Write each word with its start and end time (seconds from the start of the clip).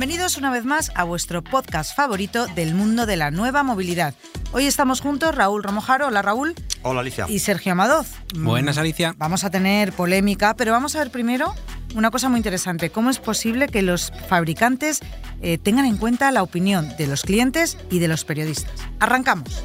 Bienvenidos 0.00 0.38
una 0.38 0.50
vez 0.50 0.64
más 0.64 0.90
a 0.94 1.04
vuestro 1.04 1.44
podcast 1.44 1.94
favorito 1.94 2.46
del 2.46 2.74
mundo 2.74 3.04
de 3.04 3.18
la 3.18 3.30
nueva 3.30 3.62
movilidad. 3.62 4.14
Hoy 4.50 4.64
estamos 4.64 5.02
juntos 5.02 5.34
Raúl 5.34 5.62
Romojaro, 5.62 6.06
hola 6.06 6.22
Raúl. 6.22 6.54
Hola 6.80 7.00
Alicia. 7.00 7.26
Y 7.28 7.40
Sergio 7.40 7.72
Amadoz. 7.72 8.06
Buenas 8.34 8.78
Alicia. 8.78 9.14
Vamos 9.18 9.44
a 9.44 9.50
tener 9.50 9.92
polémica, 9.92 10.54
pero 10.54 10.72
vamos 10.72 10.96
a 10.96 11.00
ver 11.00 11.10
primero 11.10 11.54
una 11.94 12.10
cosa 12.10 12.30
muy 12.30 12.38
interesante. 12.38 12.88
¿Cómo 12.88 13.10
es 13.10 13.18
posible 13.18 13.68
que 13.68 13.82
los 13.82 14.10
fabricantes 14.26 15.00
eh, 15.42 15.58
tengan 15.58 15.84
en 15.84 15.98
cuenta 15.98 16.30
la 16.30 16.42
opinión 16.42 16.96
de 16.96 17.06
los 17.06 17.20
clientes 17.20 17.76
y 17.90 17.98
de 17.98 18.08
los 18.08 18.24
periodistas? 18.24 18.72
Arrancamos. 19.00 19.62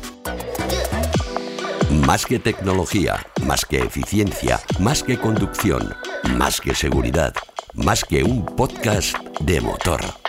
Más 2.05 2.26
que 2.26 2.40
tecnología, 2.40 3.26
más 3.45 3.63
que 3.63 3.77
eficiencia, 3.77 4.59
más 4.81 5.02
que 5.02 5.17
conducción, 5.17 5.95
más 6.35 6.59
que 6.59 6.76
seguridad, 6.76 7.34
más 7.73 8.04
que 8.04 8.26
un 8.26 8.45
podcast 8.45 9.15
de 9.40 9.62
motor. 9.62 10.24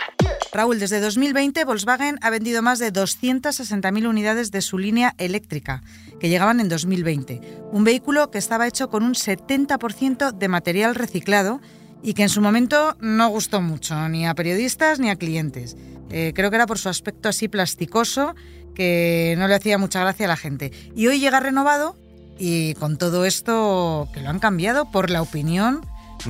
Raúl, 0.51 0.79
desde 0.79 0.99
2020 0.99 1.65
Volkswagen 1.65 2.17
ha 2.21 2.29
vendido 2.29 2.61
más 2.61 2.79
de 2.79 2.91
260.000 2.91 4.07
unidades 4.07 4.51
de 4.51 4.61
su 4.61 4.77
línea 4.77 5.13
eléctrica, 5.17 5.83
que 6.19 6.29
llegaban 6.29 6.59
en 6.59 6.69
2020. 6.69 7.41
Un 7.71 7.83
vehículo 7.83 8.31
que 8.31 8.37
estaba 8.37 8.67
hecho 8.67 8.89
con 8.89 9.03
un 9.03 9.13
70% 9.13 10.31
de 10.31 10.47
material 10.47 10.95
reciclado 10.95 11.59
y 12.01 12.13
que 12.13 12.23
en 12.23 12.29
su 12.29 12.41
momento 12.41 12.95
no 12.99 13.27
gustó 13.29 13.61
mucho, 13.61 14.07
ni 14.09 14.25
a 14.25 14.35
periodistas 14.35 14.99
ni 14.99 15.09
a 15.09 15.15
clientes. 15.15 15.75
Eh, 16.09 16.31
creo 16.33 16.49
que 16.49 16.55
era 16.55 16.67
por 16.67 16.79
su 16.79 16.89
aspecto 16.89 17.29
así 17.29 17.47
plasticoso, 17.47 18.35
que 18.73 19.35
no 19.37 19.47
le 19.47 19.55
hacía 19.55 19.77
mucha 19.77 19.99
gracia 19.99 20.25
a 20.27 20.29
la 20.29 20.37
gente. 20.37 20.71
Y 20.95 21.07
hoy 21.07 21.19
llega 21.19 21.39
renovado 21.39 21.97
y 22.39 22.75
con 22.75 22.97
todo 22.97 23.25
esto 23.25 24.07
que 24.13 24.21
lo 24.21 24.29
han 24.29 24.39
cambiado 24.39 24.91
por 24.91 25.09
la 25.09 25.21
opinión 25.21 25.81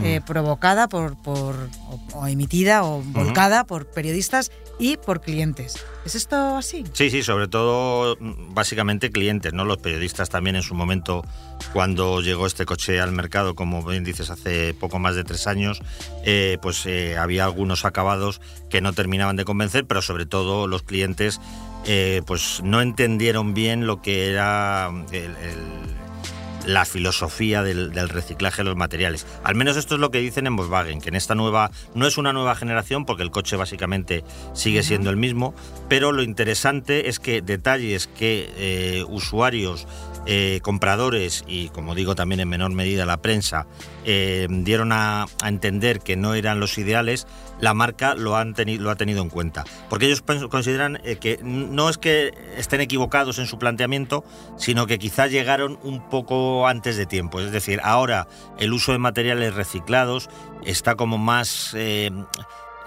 eh, 0.03 0.21
provocada 0.25 0.87
por, 0.87 1.15
por 1.15 1.55
o, 1.87 2.19
o 2.19 2.27
emitida 2.27 2.83
o 2.83 3.01
volcada 3.01 3.65
por 3.65 3.87
periodistas 3.87 4.51
y 4.79 4.97
por 4.97 5.21
clientes. 5.21 5.83
¿Es 6.05 6.15
esto 6.15 6.57
así? 6.57 6.83
Sí, 6.93 7.09
sí, 7.09 7.23
sobre 7.23 7.47
todo 7.47 8.15
mm, 8.19 8.53
básicamente 8.53 9.11
clientes, 9.11 9.53
¿no? 9.53 9.65
Los 9.65 9.77
periodistas 9.77 10.29
también 10.29 10.55
en 10.55 10.61
su 10.61 10.75
momento, 10.75 11.25
cuando 11.73 12.21
llegó 12.21 12.45
este 12.45 12.65
coche 12.65 12.99
al 12.99 13.11
mercado, 13.11 13.55
como 13.55 13.83
bien 13.83 14.03
dices, 14.03 14.29
hace 14.29 14.73
poco 14.73 14.99
más 14.99 15.15
de 15.15 15.23
tres 15.23 15.47
años, 15.47 15.81
eh, 16.23 16.57
pues 16.61 16.85
eh, 16.85 17.17
había 17.17 17.45
algunos 17.45 17.85
acabados 17.85 18.39
que 18.69 18.81
no 18.81 18.93
terminaban 18.93 19.35
de 19.35 19.45
convencer, 19.45 19.85
pero 19.85 20.01
sobre 20.01 20.25
todo 20.25 20.67
los 20.67 20.83
clientes 20.83 21.41
eh, 21.85 22.21
pues 22.25 22.61
no 22.63 22.81
entendieron 22.81 23.53
bien 23.53 23.87
lo 23.87 24.01
que 24.01 24.29
era 24.29 24.89
el, 25.11 25.35
el 25.37 25.97
la 26.67 26.85
filosofía 26.85 27.63
del, 27.63 27.91
del, 27.91 28.09
reciclaje 28.09 28.57
de 28.61 28.65
los 28.65 28.75
materiales. 28.75 29.25
Al 29.43 29.55
menos 29.55 29.77
esto 29.77 29.95
es 29.95 30.01
lo 30.01 30.11
que 30.11 30.19
dicen 30.19 30.47
en 30.47 30.55
Volkswagen, 30.55 31.01
que 31.01 31.09
en 31.09 31.15
esta 31.15 31.33
nueva, 31.33 31.71
no 31.95 32.05
es 32.05 32.17
una 32.17 32.33
nueva 32.33 32.55
generación 32.55 33.05
porque 33.05 33.23
el 33.23 33.31
coche 33.31 33.55
básicamente 33.55 34.23
sigue 34.53 34.83
siendo 34.83 35.09
el 35.09 35.17
mismo, 35.17 35.55
pero 35.87 36.11
lo 36.11 36.23
interesante 36.23 37.07
es 37.09 37.19
que 37.19 37.41
detalles 37.41 38.07
que 38.07 38.51
eh, 38.57 39.05
usuarios, 39.07 39.87
eh, 40.29 40.59
compradores 40.61 41.45
y 41.47 41.69
como 41.69 41.95
digo 41.95 42.13
también 42.13 42.41
en 42.41 42.49
menor 42.49 42.71
medida 42.71 43.05
la 43.05 43.15
prensa 43.15 43.65
eh, 44.03 44.45
dieron 44.49 44.91
a, 44.91 45.27
entender 45.45 46.01
que 46.01 46.17
no 46.17 46.33
eran 46.33 46.59
los 46.59 46.77
ideales, 46.77 47.27
la 47.61 47.73
marca 47.73 48.13
lo, 48.13 48.35
han 48.35 48.49
ha 48.51 48.95
tenido 48.95 49.21
en 49.21 49.29
cuenta. 49.29 49.63
Porque 49.89 50.07
ellos 50.07 50.21
consideran 50.49 50.99
eh, 51.05 51.15
que 51.15 51.39
no 51.41 51.89
es 51.89 51.97
que 51.97 52.33
estén 52.57 52.81
equivocados 52.81 53.39
en 53.39 53.47
su 53.47 53.57
planteamiento, 53.57 54.25
sino 54.57 54.85
que 54.85 54.99
quizá 54.99 55.27
llegaron 55.27 55.79
un 55.81 56.09
poco 56.09 56.67
antes 56.67 56.97
de 56.97 57.05
tiempo. 57.05 57.39
Es 57.39 57.53
decir, 57.53 57.79
ahora 57.81 58.27
el 58.59 58.73
uso 58.73 58.91
de 58.91 58.97
materiales 58.97 59.55
reciclados 59.55 60.29
está 60.65 60.95
como 60.95 61.17
más... 61.17 61.73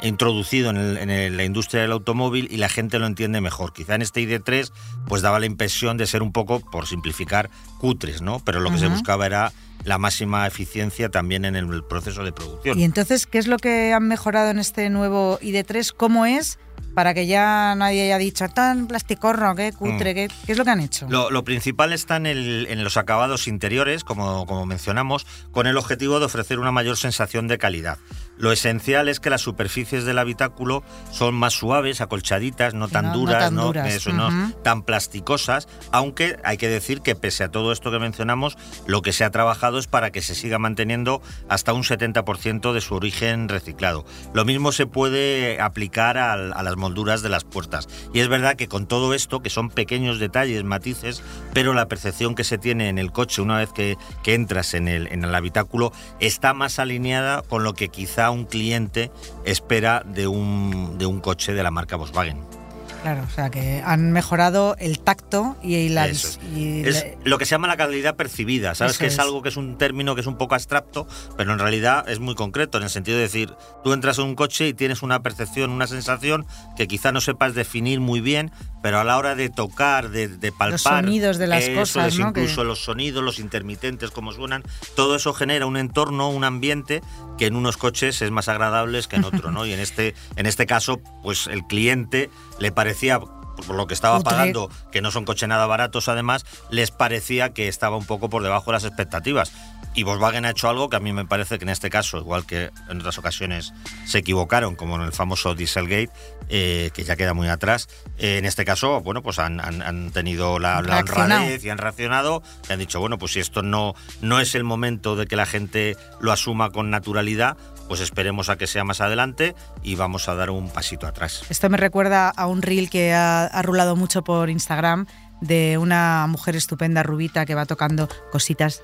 Introducido 0.02 0.70
en, 0.70 0.76
el, 0.76 0.96
en 0.96 1.10
el, 1.10 1.36
la 1.36 1.44
industria 1.44 1.82
del 1.82 1.92
automóvil 1.92 2.48
y 2.50 2.56
la 2.56 2.68
gente 2.68 2.98
lo 2.98 3.06
entiende 3.06 3.40
mejor. 3.40 3.72
Quizá 3.72 3.94
en 3.94 4.02
este 4.02 4.20
ID3 4.20 4.70
pues 5.06 5.22
daba 5.22 5.38
la 5.40 5.46
impresión 5.46 5.96
de 5.96 6.06
ser 6.06 6.22
un 6.22 6.32
poco, 6.32 6.60
por 6.60 6.86
simplificar, 6.86 7.50
cutres, 7.78 8.22
¿no? 8.22 8.40
Pero 8.44 8.60
lo 8.60 8.70
que 8.70 8.76
uh 8.76 8.78
-huh. 8.78 8.80
se 8.80 8.88
buscaba 8.88 9.26
era 9.26 9.52
la 9.84 9.98
máxima 9.98 10.46
eficiencia 10.46 11.08
también 11.08 11.44
en 11.44 11.56
el 11.56 11.84
proceso 11.84 12.24
de 12.24 12.32
producción. 12.32 12.78
Y 12.78 12.84
entonces, 12.84 13.26
¿qué 13.26 13.38
es 13.38 13.46
lo 13.46 13.56
que 13.58 13.92
han 13.92 14.06
mejorado 14.06 14.50
en 14.50 14.58
este 14.58 14.90
nuevo 14.90 15.38
ID3? 15.40 15.92
¿Cómo 15.96 16.26
es? 16.26 16.58
Para 16.94 17.14
que 17.14 17.26
ya 17.26 17.74
nadie 17.76 18.02
haya 18.02 18.18
dicho 18.18 18.48
tan 18.48 18.88
plasticorro, 18.88 19.54
qué 19.54 19.72
cutre, 19.72 20.12
mm. 20.12 20.14
¿qué, 20.14 20.28
¿qué, 20.46 20.52
es 20.52 20.58
lo 20.58 20.64
que 20.64 20.70
han 20.70 20.80
hecho? 20.80 21.06
Lo, 21.08 21.30
lo 21.30 21.44
principal 21.44 21.92
está 21.92 22.16
en, 22.16 22.26
el, 22.26 22.66
en, 22.68 22.82
los 22.82 22.96
acabados 22.96 23.46
interiores, 23.46 24.02
como, 24.02 24.44
como 24.46 24.66
mencionamos, 24.66 25.24
con 25.52 25.68
el 25.68 25.76
objetivo 25.76 26.18
de 26.18 26.26
ofrecer 26.26 26.58
una 26.58 26.72
mayor 26.72 26.96
sensación 26.96 27.46
de 27.46 27.58
calidad. 27.58 27.98
Lo 28.40 28.50
esencial 28.52 29.08
es 29.08 29.20
que 29.20 29.28
las 29.28 29.42
superficies 29.42 30.04
del 30.04 30.18
habitáculo 30.18 30.82
son 31.12 31.34
más 31.34 31.52
suaves, 31.52 32.00
acolchaditas, 32.00 32.72
no 32.72 32.88
tan 32.88 33.06
no, 33.06 33.12
duras, 33.12 33.36
no, 33.36 33.44
tan, 33.44 33.54
no, 33.54 33.66
duras. 33.66 33.94
Eso, 33.94 34.10
uh 34.10 34.14
-huh. 34.14 34.32
no 34.32 34.52
tan 34.62 34.82
plasticosas, 34.82 35.68
aunque 35.92 36.38
hay 36.42 36.56
que 36.56 36.68
decir 36.68 37.02
que 37.02 37.14
pese 37.14 37.44
a 37.44 37.50
todo 37.50 37.70
esto 37.70 37.90
que 37.90 37.98
mencionamos, 37.98 38.56
lo 38.86 39.02
que 39.02 39.12
se 39.12 39.24
ha 39.24 39.30
trabajado 39.30 39.69
es 39.78 39.86
para 39.86 40.10
que 40.10 40.22
se 40.22 40.34
siga 40.34 40.58
manteniendo 40.58 41.22
hasta 41.48 41.72
un 41.72 41.82
70% 41.82 42.72
de 42.72 42.80
su 42.80 42.94
origen 42.94 43.48
reciclado. 43.48 44.04
Lo 44.34 44.44
mismo 44.44 44.72
se 44.72 44.86
puede 44.86 45.60
aplicar 45.60 46.18
a, 46.18 46.36
las 46.36 46.76
molduras 46.76 47.22
de 47.22 47.28
las 47.28 47.44
puertas. 47.44 47.88
Y 48.12 48.20
es 48.20 48.28
verdad 48.28 48.56
que 48.56 48.68
con 48.68 48.86
todo 48.86 49.14
esto, 49.14 49.40
que 49.40 49.50
son 49.50 49.70
pequeños 49.70 50.18
detalles, 50.18 50.64
matices, 50.64 51.22
pero 51.52 51.72
la 51.74 51.88
percepción 51.88 52.34
que 52.34 52.44
se 52.44 52.58
tiene 52.58 52.88
en 52.88 52.98
el 52.98 53.12
coche 53.12 53.42
una 53.42 53.58
vez 53.58 53.70
que, 53.72 53.96
entras 54.24 54.74
en 54.74 54.86
el, 54.86 55.34
habitáculo 55.34 55.92
está 56.20 56.54
más 56.54 56.78
alineada 56.78 57.42
con 57.42 57.64
lo 57.64 57.74
que 57.74 57.88
quizá 57.88 58.30
un 58.30 58.44
cliente 58.44 59.10
espera 59.44 60.04
de 60.06 60.26
un 60.26 61.20
coche 61.20 61.52
de 61.52 61.62
la 61.62 61.70
marca 61.70 61.96
Volkswagen. 61.96 62.59
Claro, 63.02 63.22
o 63.26 63.30
sea 63.30 63.50
que 63.50 63.82
han 63.84 64.12
mejorado 64.12 64.76
el 64.78 65.00
tacto 65.00 65.56
y, 65.62 65.88
la, 65.88 66.08
es. 66.08 66.38
Y 66.54 66.82
es 66.86 67.06
lo 67.24 67.38
que 67.38 67.46
se 67.46 67.52
llama 67.52 67.66
la 67.66 67.78
calidad 67.78 68.16
percibida, 68.16 68.74
sabes 68.74 68.98
que 68.98 69.06
es, 69.06 69.14
es, 69.14 69.18
algo 69.18 69.40
que 69.42 69.48
es 69.48 69.56
un 69.56 69.78
término 69.78 70.14
que 70.14 70.20
es 70.20 70.26
un 70.26 70.36
poco 70.36 70.54
abstracto, 70.54 71.06
pero 71.36 71.52
en 71.52 71.58
realidad 71.58 72.06
es 72.08 72.20
muy 72.20 72.34
concreto 72.34 72.76
en 72.76 72.84
el 72.84 72.90
sentido 72.90 73.16
de 73.16 73.22
decir, 73.22 73.54
tú 73.82 73.94
entras 73.94 74.18
en 74.18 74.24
un 74.24 74.34
coche 74.34 74.68
y 74.68 74.74
tienes 74.74 75.02
una 75.02 75.22
percepción, 75.22 75.70
una 75.70 75.86
sensación 75.86 76.46
que 76.76 76.88
quizá 76.88 77.10
no 77.10 77.22
sepas 77.22 77.54
definir 77.54 78.00
muy 78.00 78.20
bien, 78.20 78.50
pero 78.82 78.98
a 78.98 79.04
la 79.04 79.16
hora 79.16 79.34
de 79.34 79.48
tocar, 79.48 80.10
de, 80.10 80.28
de 80.28 80.52
palpar, 80.52 80.72
los 80.72 80.82
sonidos 80.82 81.38
de 81.38 81.46
las 81.46 81.68
cosas, 81.70 82.14
es, 82.14 82.18
¿no? 82.18 82.28
incluso 82.28 82.62
que... 82.62 82.66
los 82.66 82.84
sonidos, 82.84 83.24
los 83.24 83.38
intermitentes, 83.38 84.10
cómo 84.10 84.32
suenan, 84.32 84.62
todo 84.94 85.16
eso 85.16 85.32
genera 85.32 85.64
un 85.64 85.78
entorno, 85.78 86.28
un 86.28 86.44
ambiente 86.44 87.02
que 87.38 87.46
en 87.46 87.56
unos 87.56 87.78
coches 87.78 88.20
es 88.20 88.30
más 88.30 88.48
agradable 88.48 89.00
que 89.08 89.16
en 89.16 89.24
otro, 89.24 89.50
¿no? 89.50 89.64
Y 89.64 89.72
en 89.72 89.80
este, 89.80 90.14
en 90.36 90.46
este 90.46 90.66
caso, 90.66 91.00
pues 91.22 91.46
el 91.46 91.64
cliente 91.64 92.28
le 92.58 92.72
parecía 92.90 93.20
por 93.20 93.76
lo 93.76 93.86
que 93.86 93.94
estaba 93.94 94.20
pagando, 94.20 94.70
que 94.90 95.02
no 95.02 95.10
son 95.10 95.24
coches 95.24 95.48
nada 95.48 95.66
baratos 95.66 96.08
además, 96.08 96.44
les 96.70 96.90
parecía 96.90 97.52
que 97.52 97.68
estaba 97.68 97.96
un 97.96 98.06
poco 98.06 98.28
por 98.30 98.42
debajo 98.42 98.70
de 98.70 98.72
las 98.72 98.84
expectativas. 98.84 99.52
Y 99.92 100.04
Volkswagen 100.04 100.44
ha 100.44 100.50
hecho 100.50 100.68
algo 100.68 100.88
que 100.88 100.96
a 100.96 101.00
mí 101.00 101.12
me 101.12 101.26
parece 101.26 101.58
que 101.58 101.64
en 101.64 101.68
este 101.68 101.90
caso, 101.90 102.18
igual 102.18 102.46
que 102.46 102.70
en 102.88 103.00
otras 103.00 103.18
ocasiones 103.18 103.74
se 104.06 104.18
equivocaron, 104.18 104.76
como 104.76 104.96
en 104.96 105.02
el 105.02 105.12
famoso 105.12 105.54
Dieselgate, 105.54 106.10
eh, 106.48 106.90
que 106.94 107.04
ya 107.04 107.16
queda 107.16 107.34
muy 107.34 107.48
atrás, 107.48 107.88
eh, 108.16 108.38
en 108.38 108.44
este 108.44 108.64
caso, 108.64 109.00
bueno, 109.02 109.22
pues 109.22 109.38
han, 109.38 109.60
han, 109.60 109.82
han 109.82 110.10
tenido 110.10 110.58
la, 110.58 110.80
la 110.80 111.00
honradez 111.00 111.62
y 111.64 111.70
han 111.70 111.78
reaccionado, 111.78 112.42
y 112.68 112.72
han 112.72 112.78
dicho, 112.78 112.98
bueno, 112.98 113.18
pues 113.18 113.32
si 113.32 113.40
esto 113.40 113.62
no, 113.62 113.94
no 114.22 114.40
es 114.40 114.54
el 114.54 114.64
momento 114.64 115.16
de 115.16 115.26
que 115.26 115.36
la 115.36 115.46
gente 115.46 115.96
lo 116.20 116.32
asuma 116.32 116.70
con 116.70 116.90
naturalidad, 116.90 117.56
pues 117.90 118.00
esperemos 118.00 118.48
a 118.50 118.56
que 118.56 118.68
sea 118.68 118.84
más 118.84 119.00
adelante 119.00 119.56
y 119.82 119.96
vamos 119.96 120.28
a 120.28 120.36
dar 120.36 120.50
un 120.50 120.70
pasito 120.70 121.08
atrás. 121.08 121.42
Esto 121.48 121.68
me 121.68 121.76
recuerda 121.76 122.28
a 122.28 122.46
un 122.46 122.62
reel 122.62 122.88
que 122.88 123.12
ha, 123.12 123.46
ha 123.46 123.62
rulado 123.62 123.96
mucho 123.96 124.22
por 124.22 124.48
Instagram 124.48 125.06
de 125.40 125.76
una 125.76 126.24
mujer 126.28 126.54
estupenda 126.54 127.02
rubita 127.02 127.44
que 127.46 127.56
va 127.56 127.66
tocando 127.66 128.08
cositas 128.30 128.80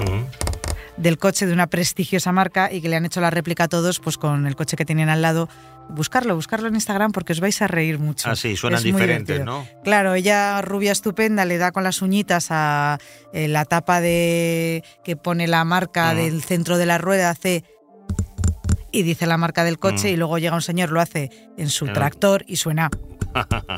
uh 0.00 0.02
-huh. 0.02 0.26
del 0.96 1.16
coche 1.16 1.46
de 1.46 1.52
una 1.52 1.68
prestigiosa 1.68 2.32
marca 2.32 2.72
y 2.72 2.80
que 2.80 2.88
le 2.88 2.96
han 2.96 3.04
hecho 3.04 3.20
la 3.20 3.30
réplica 3.30 3.64
a 3.64 3.68
todos 3.68 4.00
pues 4.00 4.18
con 4.18 4.48
el 4.48 4.56
coche 4.56 4.76
que 4.76 4.84
tienen 4.84 5.08
al 5.08 5.22
lado 5.22 5.48
buscarlo, 5.88 6.34
buscarlo 6.34 6.66
en 6.66 6.74
Instagram 6.74 7.12
porque 7.12 7.34
os 7.34 7.38
vais 7.38 7.62
a 7.62 7.68
reír 7.68 8.00
mucho. 8.00 8.28
Ah, 8.28 8.34
sí, 8.34 8.56
suenan 8.56 8.78
es 8.78 8.82
diferentes, 8.82 9.44
¿no? 9.44 9.64
Claro, 9.84 10.14
ella 10.14 10.60
rubia 10.60 10.90
estupenda 10.90 11.44
le 11.44 11.56
da 11.56 11.70
con 11.70 11.84
las 11.84 12.02
uñitas 12.02 12.48
a 12.50 12.98
eh, 13.32 13.46
la 13.46 13.64
tapa 13.64 14.00
de 14.00 14.82
que 15.04 15.14
pone 15.14 15.46
la 15.46 15.64
marca 15.64 16.10
uh 16.10 16.14
-huh. 16.14 16.16
del 16.16 16.42
centro 16.42 16.78
de 16.78 16.86
la 16.86 16.98
rueda, 16.98 17.30
hace 17.30 17.62
y 18.92 19.02
dice 19.02 19.26
la 19.26 19.36
marca 19.38 19.64
del 19.64 19.78
coche 19.78 20.10
Mm. 20.10 20.14
y 20.14 20.16
luego 20.16 20.38
llega 20.38 20.54
un 20.54 20.62
señor, 20.62 20.90
lo 20.90 21.00
hace 21.00 21.30
en 21.56 21.68
su 21.70 21.86
En- 21.86 21.92
tractor 21.94 22.44
y 22.46 22.56
suena. 22.56 22.90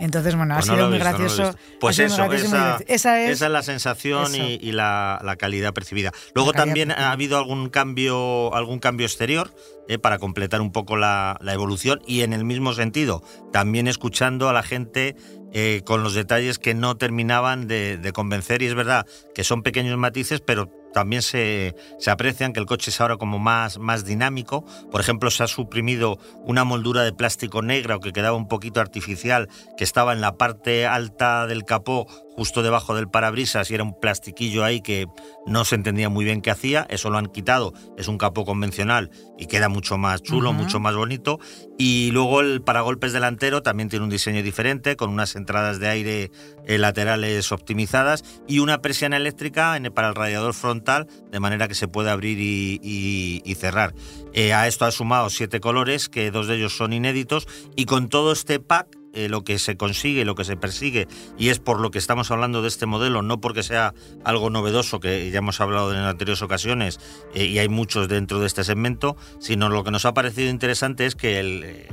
Entonces, 0.00 0.34
bueno, 0.34 0.54
Pues 0.56 0.68
ha 0.68 0.74
sido 0.74 0.88
muy 0.88 0.98
visto, 0.98 1.08
gracioso. 1.08 1.56
Pues 1.78 2.00
ha 2.00 2.08
sido 2.08 2.26
muy 2.26 2.36
eso, 2.36 2.48
gracioso 2.50 2.56
y 2.56 2.84
muy 2.84 2.94
esa, 2.94 3.22
es, 3.22 3.30
esa 3.30 3.46
es 3.46 3.52
la 3.52 3.62
sensación 3.62 4.34
y, 4.34 4.38
eso. 4.38 4.46
y 4.60 4.72
la, 4.72 5.20
la 5.22 5.36
calidad 5.36 5.72
percibida. 5.72 6.12
Luego 6.34 6.50
calidad 6.50 6.64
también 6.66 6.88
percibida. 6.88 7.08
ha 7.08 7.12
habido 7.12 7.38
algún 7.38 7.68
cambio, 7.68 8.52
algún 8.54 8.80
cambio 8.80 9.06
exterior 9.06 9.54
eh, 9.88 9.98
para 9.98 10.18
completar 10.18 10.60
un 10.60 10.72
poco 10.72 10.96
la, 10.96 11.38
la 11.40 11.52
evolución 11.52 12.00
y 12.06 12.22
en 12.22 12.32
el 12.32 12.44
mismo 12.44 12.72
sentido, 12.72 13.22
también 13.52 13.86
escuchando 13.86 14.48
a 14.48 14.52
la 14.52 14.64
gente 14.64 15.14
eh, 15.52 15.82
con 15.86 16.02
los 16.02 16.14
detalles 16.14 16.58
que 16.58 16.74
no 16.74 16.96
terminaban 16.96 17.68
de, 17.68 17.96
de 17.96 18.12
convencer 18.12 18.62
y 18.62 18.66
es 18.66 18.74
verdad 18.74 19.06
que 19.32 19.44
son 19.44 19.62
pequeños 19.62 19.96
matices, 19.96 20.40
pero 20.40 20.70
también 20.94 21.20
se, 21.20 21.74
se 21.98 22.10
aprecian 22.10 22.54
que 22.54 22.60
el 22.60 22.66
coche 22.66 22.90
es 22.90 23.00
ahora 23.00 23.18
como 23.18 23.38
más, 23.38 23.78
más 23.78 24.06
dinámico. 24.06 24.64
Por 24.90 25.00
ejemplo, 25.00 25.30
se 25.30 25.42
ha 25.42 25.48
suprimido 25.48 26.18
una 26.44 26.64
moldura 26.64 27.02
de 27.02 27.12
plástico 27.12 27.60
negra 27.60 27.96
o 27.96 28.00
que 28.00 28.12
quedaba 28.12 28.36
un 28.36 28.48
poquito 28.48 28.80
artificial, 28.80 29.48
que 29.76 29.84
estaba 29.84 30.12
en 30.12 30.22
la 30.22 30.36
parte 30.38 30.86
alta 30.86 31.46
del 31.46 31.64
capó, 31.64 32.06
justo 32.36 32.62
debajo 32.62 32.94
del 32.94 33.08
parabrisas, 33.08 33.70
y 33.70 33.74
era 33.74 33.84
un 33.84 33.98
plastiquillo 33.98 34.64
ahí 34.64 34.80
que 34.80 35.06
no 35.46 35.64
se 35.64 35.74
entendía 35.74 36.08
muy 36.08 36.24
bien 36.24 36.40
qué 36.42 36.50
hacía. 36.50 36.86
Eso 36.90 37.10
lo 37.10 37.18
han 37.18 37.26
quitado. 37.26 37.72
Es 37.96 38.08
un 38.08 38.18
capó 38.18 38.44
convencional 38.44 39.10
y 39.38 39.46
queda 39.46 39.68
mucho 39.68 39.98
más 39.98 40.22
chulo, 40.22 40.52
mucho 40.52 40.80
más 40.80 40.94
bonito. 40.96 41.38
Y 41.78 42.10
luego 42.12 42.40
el 42.40 42.62
paragolpes 42.62 43.12
delantero 43.12 43.62
también 43.62 43.88
tiene 43.88 44.04
un 44.04 44.10
diseño 44.10 44.42
diferente, 44.42 44.96
con 44.96 45.10
unas 45.10 45.36
entradas 45.36 45.78
de 45.80 45.88
aire 45.88 46.30
eh, 46.66 46.78
laterales 46.78 47.52
optimizadas 47.52 48.24
y 48.48 48.58
una 48.60 48.80
presión 48.80 49.12
eléctrica 49.12 49.76
en- 49.76 49.92
para 49.92 50.08
el 50.08 50.14
radiador 50.14 50.54
frontal, 50.54 51.06
de 51.30 51.40
manera 51.40 51.68
que 51.68 51.74
se 51.74 51.88
puede 51.88 52.10
abrir 52.10 52.38
y, 52.40 52.80
y- 52.82 53.42
y 53.44 53.54
cerrar. 53.54 53.94
Eh, 54.32 54.52
a 54.52 54.66
esto 54.66 54.84
ha 54.84 54.90
sumado 54.90 55.30
siete 55.30 55.60
colores, 55.60 56.08
que 56.08 56.30
dos 56.30 56.46
de 56.48 56.56
ellos 56.56 56.76
son 56.76 56.92
inéditos, 56.92 57.46
y 57.76 57.84
con 57.84 58.08
todo 58.08 58.32
este 58.32 58.58
pack 58.60 58.88
eh, 59.14 59.28
lo 59.28 59.44
que 59.44 59.58
se 59.58 59.76
consigue, 59.76 60.24
lo 60.24 60.34
que 60.34 60.44
se 60.44 60.56
persigue, 60.56 61.06
y 61.38 61.48
es 61.48 61.58
por 61.58 61.80
lo 61.80 61.90
que 61.90 61.98
estamos 61.98 62.30
hablando 62.30 62.62
de 62.62 62.68
este 62.68 62.86
modelo, 62.86 63.22
no 63.22 63.40
porque 63.40 63.62
sea 63.62 63.94
algo 64.24 64.50
novedoso, 64.50 65.00
que 65.00 65.30
ya 65.30 65.38
hemos 65.38 65.60
hablado 65.60 65.92
en 65.92 66.00
anteriores 66.00 66.42
ocasiones, 66.42 67.00
eh, 67.34 67.44
y 67.44 67.58
hay 67.58 67.68
muchos 67.68 68.08
dentro 68.08 68.40
de 68.40 68.46
este 68.46 68.64
segmento, 68.64 69.16
sino 69.38 69.68
lo 69.68 69.84
que 69.84 69.90
nos 69.90 70.04
ha 70.04 70.14
parecido 70.14 70.50
interesante 70.50 71.06
es 71.06 71.14
que 71.14 71.40
eh, 71.40 71.88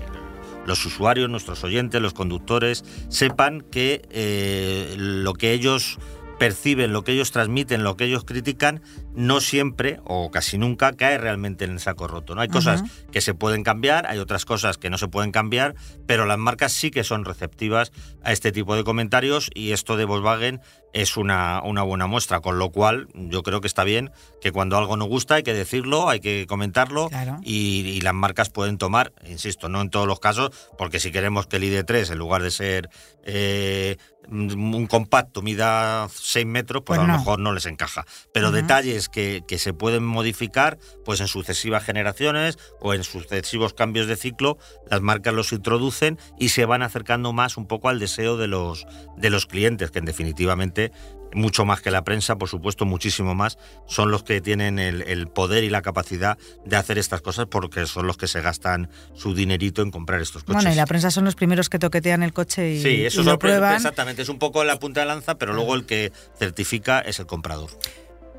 los 0.65 0.85
usuarios, 0.85 1.29
nuestros 1.29 1.63
oyentes, 1.63 2.01
los 2.01 2.13
conductores, 2.13 2.83
sepan 3.09 3.61
que 3.61 4.95
lo 4.97 5.33
que 5.33 5.53
ellos 5.53 5.99
perciben, 6.41 6.91
lo 6.91 7.03
que 7.03 7.11
ellos 7.11 7.29
transmiten, 7.29 7.83
lo 7.83 7.95
que 7.97 8.05
ellos 8.05 8.23
critican, 8.23 8.81
no 9.13 9.41
siempre 9.41 9.99
o 10.05 10.31
casi 10.31 10.57
nunca 10.57 10.93
cae 10.93 11.17
realmente 11.17 11.65
en 11.65 11.71
el 11.71 11.79
saco 11.79 12.07
roto. 12.07 12.33
¿no? 12.35 12.41
Hay 12.41 12.47
cosas 12.47 12.83
que 13.11 13.21
se 13.21 13.33
pueden 13.33 13.63
cambiar, 13.63 14.05
hay 14.07 14.19
otras 14.19 14.45
cosas 14.45 14.77
que 14.77 14.89
no 14.89 14.97
se 14.97 15.07
pueden 15.07 15.31
cambiar, 15.31 15.75
pero 16.05 16.25
las 16.25 16.37
marcas 16.37 16.71
sí 16.71 16.91
que 16.91 17.03
son 17.03 17.25
receptivas 17.25 17.91
a 18.23 18.31
este 18.31 18.51
tipo 18.51 18.75
de 18.75 18.83
comentarios 18.83 19.49
y 19.53 19.71
esto 19.71 19.97
de 19.97 20.05
Volkswagen 20.05 20.61
es 20.93 21.15
una, 21.15 21.61
una 21.63 21.83
buena 21.83 22.05
muestra, 22.07 22.41
con 22.41 22.59
lo 22.59 22.69
cual 22.69 23.07
yo 23.13 23.43
creo 23.43 23.61
que 23.61 23.67
está 23.67 23.83
bien 23.85 24.11
que 24.41 24.51
cuando 24.51 24.77
algo 24.77 24.97
no 24.97 25.05
gusta 25.05 25.35
hay 25.35 25.43
que 25.43 25.53
decirlo, 25.53 26.09
hay 26.09 26.19
que 26.19 26.45
comentarlo 26.47 27.07
Claro. 27.09 27.37
y, 27.43 27.79
y 27.87 28.01
las 28.01 28.13
marcas 28.13 28.49
pueden 28.49 28.77
tomar, 28.77 29.13
insisto, 29.25 29.69
no 29.69 29.79
en 29.81 29.89
todos 29.89 30.05
los 30.07 30.19
casos, 30.19 30.51
porque 30.77 30.99
si 30.99 31.11
queremos 31.11 31.47
que 31.47 31.57
el 31.57 31.63
ID3, 31.63 32.11
en 32.11 32.17
lugar 32.17 32.41
de 32.43 32.51
ser 32.51 32.89
eh, 33.23 33.95
un 34.29 34.87
compacto, 34.87 35.41
mida 35.41 36.07
6 36.13 36.45
metros, 36.45 36.83
pues, 36.85 36.97
Pues 36.97 36.99
a 36.99 37.07
lo 37.07 37.13
no. 37.13 37.17
mejor 37.19 37.39
no 37.39 37.53
les 37.53 37.65
encaja. 37.65 38.05
Pero 38.33 38.51
detalles 38.51 39.00
que, 39.09 39.43
que 39.47 39.57
se 39.57 39.73
pueden 39.73 40.03
modificar 40.03 40.77
pues 41.05 41.19
en 41.21 41.27
sucesivas 41.27 41.83
generaciones 41.83 42.57
o 42.79 42.93
en 42.93 43.03
sucesivos 43.03 43.73
cambios 43.73 44.07
de 44.07 44.15
ciclo, 44.15 44.57
las 44.89 45.01
marcas 45.01 45.33
los 45.33 45.51
introducen 45.51 46.17
y 46.37 46.49
se 46.49 46.65
van 46.65 46.81
acercando 46.81 47.33
más 47.33 47.57
un 47.57 47.67
poco 47.67 47.89
al 47.89 47.99
deseo 47.99 48.37
de 48.37 48.47
los, 48.47 48.85
de 49.17 49.29
los 49.29 49.45
clientes, 49.45 49.91
que 49.91 49.99
en 49.99 50.05
definitivamente 50.05 50.91
mucho 51.33 51.65
más 51.65 51.81
que 51.81 51.91
la 51.91 52.03
prensa, 52.03 52.37
por 52.37 52.49
supuesto, 52.49 52.85
muchísimo 52.85 53.35
más, 53.35 53.57
son 53.87 54.11
los 54.11 54.23
que 54.23 54.41
tienen 54.41 54.79
el, 54.79 55.01
el 55.03 55.27
poder 55.27 55.63
y 55.63 55.69
la 55.69 55.81
capacidad 55.81 56.37
de 56.65 56.75
hacer 56.75 56.97
estas 56.97 57.21
cosas 57.21 57.47
porque 57.49 57.85
son 57.85 58.07
los 58.07 58.17
que 58.17 58.27
se 58.27 58.41
gastan 58.41 58.89
su 59.13 59.33
dinerito 59.33 59.81
en 59.81 59.91
comprar 59.91 60.21
estos 60.21 60.43
coches. 60.43 60.55
Bueno, 60.55 60.73
y 60.73 60.75
la 60.75 60.85
prensa 60.85 61.11
son 61.11 61.25
los 61.25 61.35
primeros 61.35 61.69
que 61.69 61.79
toquetean 61.79 62.23
el 62.23 62.33
coche 62.33 62.73
y, 62.73 62.81
Sí, 62.81 63.05
eso 63.05 63.21
y 63.21 63.23
lo 63.23 63.39
prueban. 63.39 63.75
exactamente, 63.75 64.21
es 64.21 64.29
un 64.29 64.39
poco 64.39 64.63
la 64.63 64.77
punta 64.79 65.01
de 65.01 65.05
lanza, 65.05 65.35
pero 65.37 65.53
luego 65.53 65.75
el 65.75 65.85
que 65.85 66.11
certifica 66.37 66.99
es 66.99 67.19
el 67.19 67.27
comprador. 67.27 67.69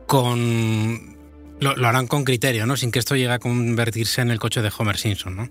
Con. 0.07 1.13
Lo, 1.61 1.77
lo 1.77 1.87
harán 1.87 2.09
con 2.09 2.25
criterio, 2.25 2.67
¿no? 2.67 2.77
Sin 2.77 2.91
que 2.91 2.99
esto 2.99 3.15
llegue 3.15 3.31
a 3.31 3.39
convertirse 3.39 4.21
en 4.21 4.33
el 4.33 4.41
coche 4.41 4.63
de 4.63 4.73
Homer 4.77 4.97
Simpson, 4.99 5.37
¿no? 5.37 5.49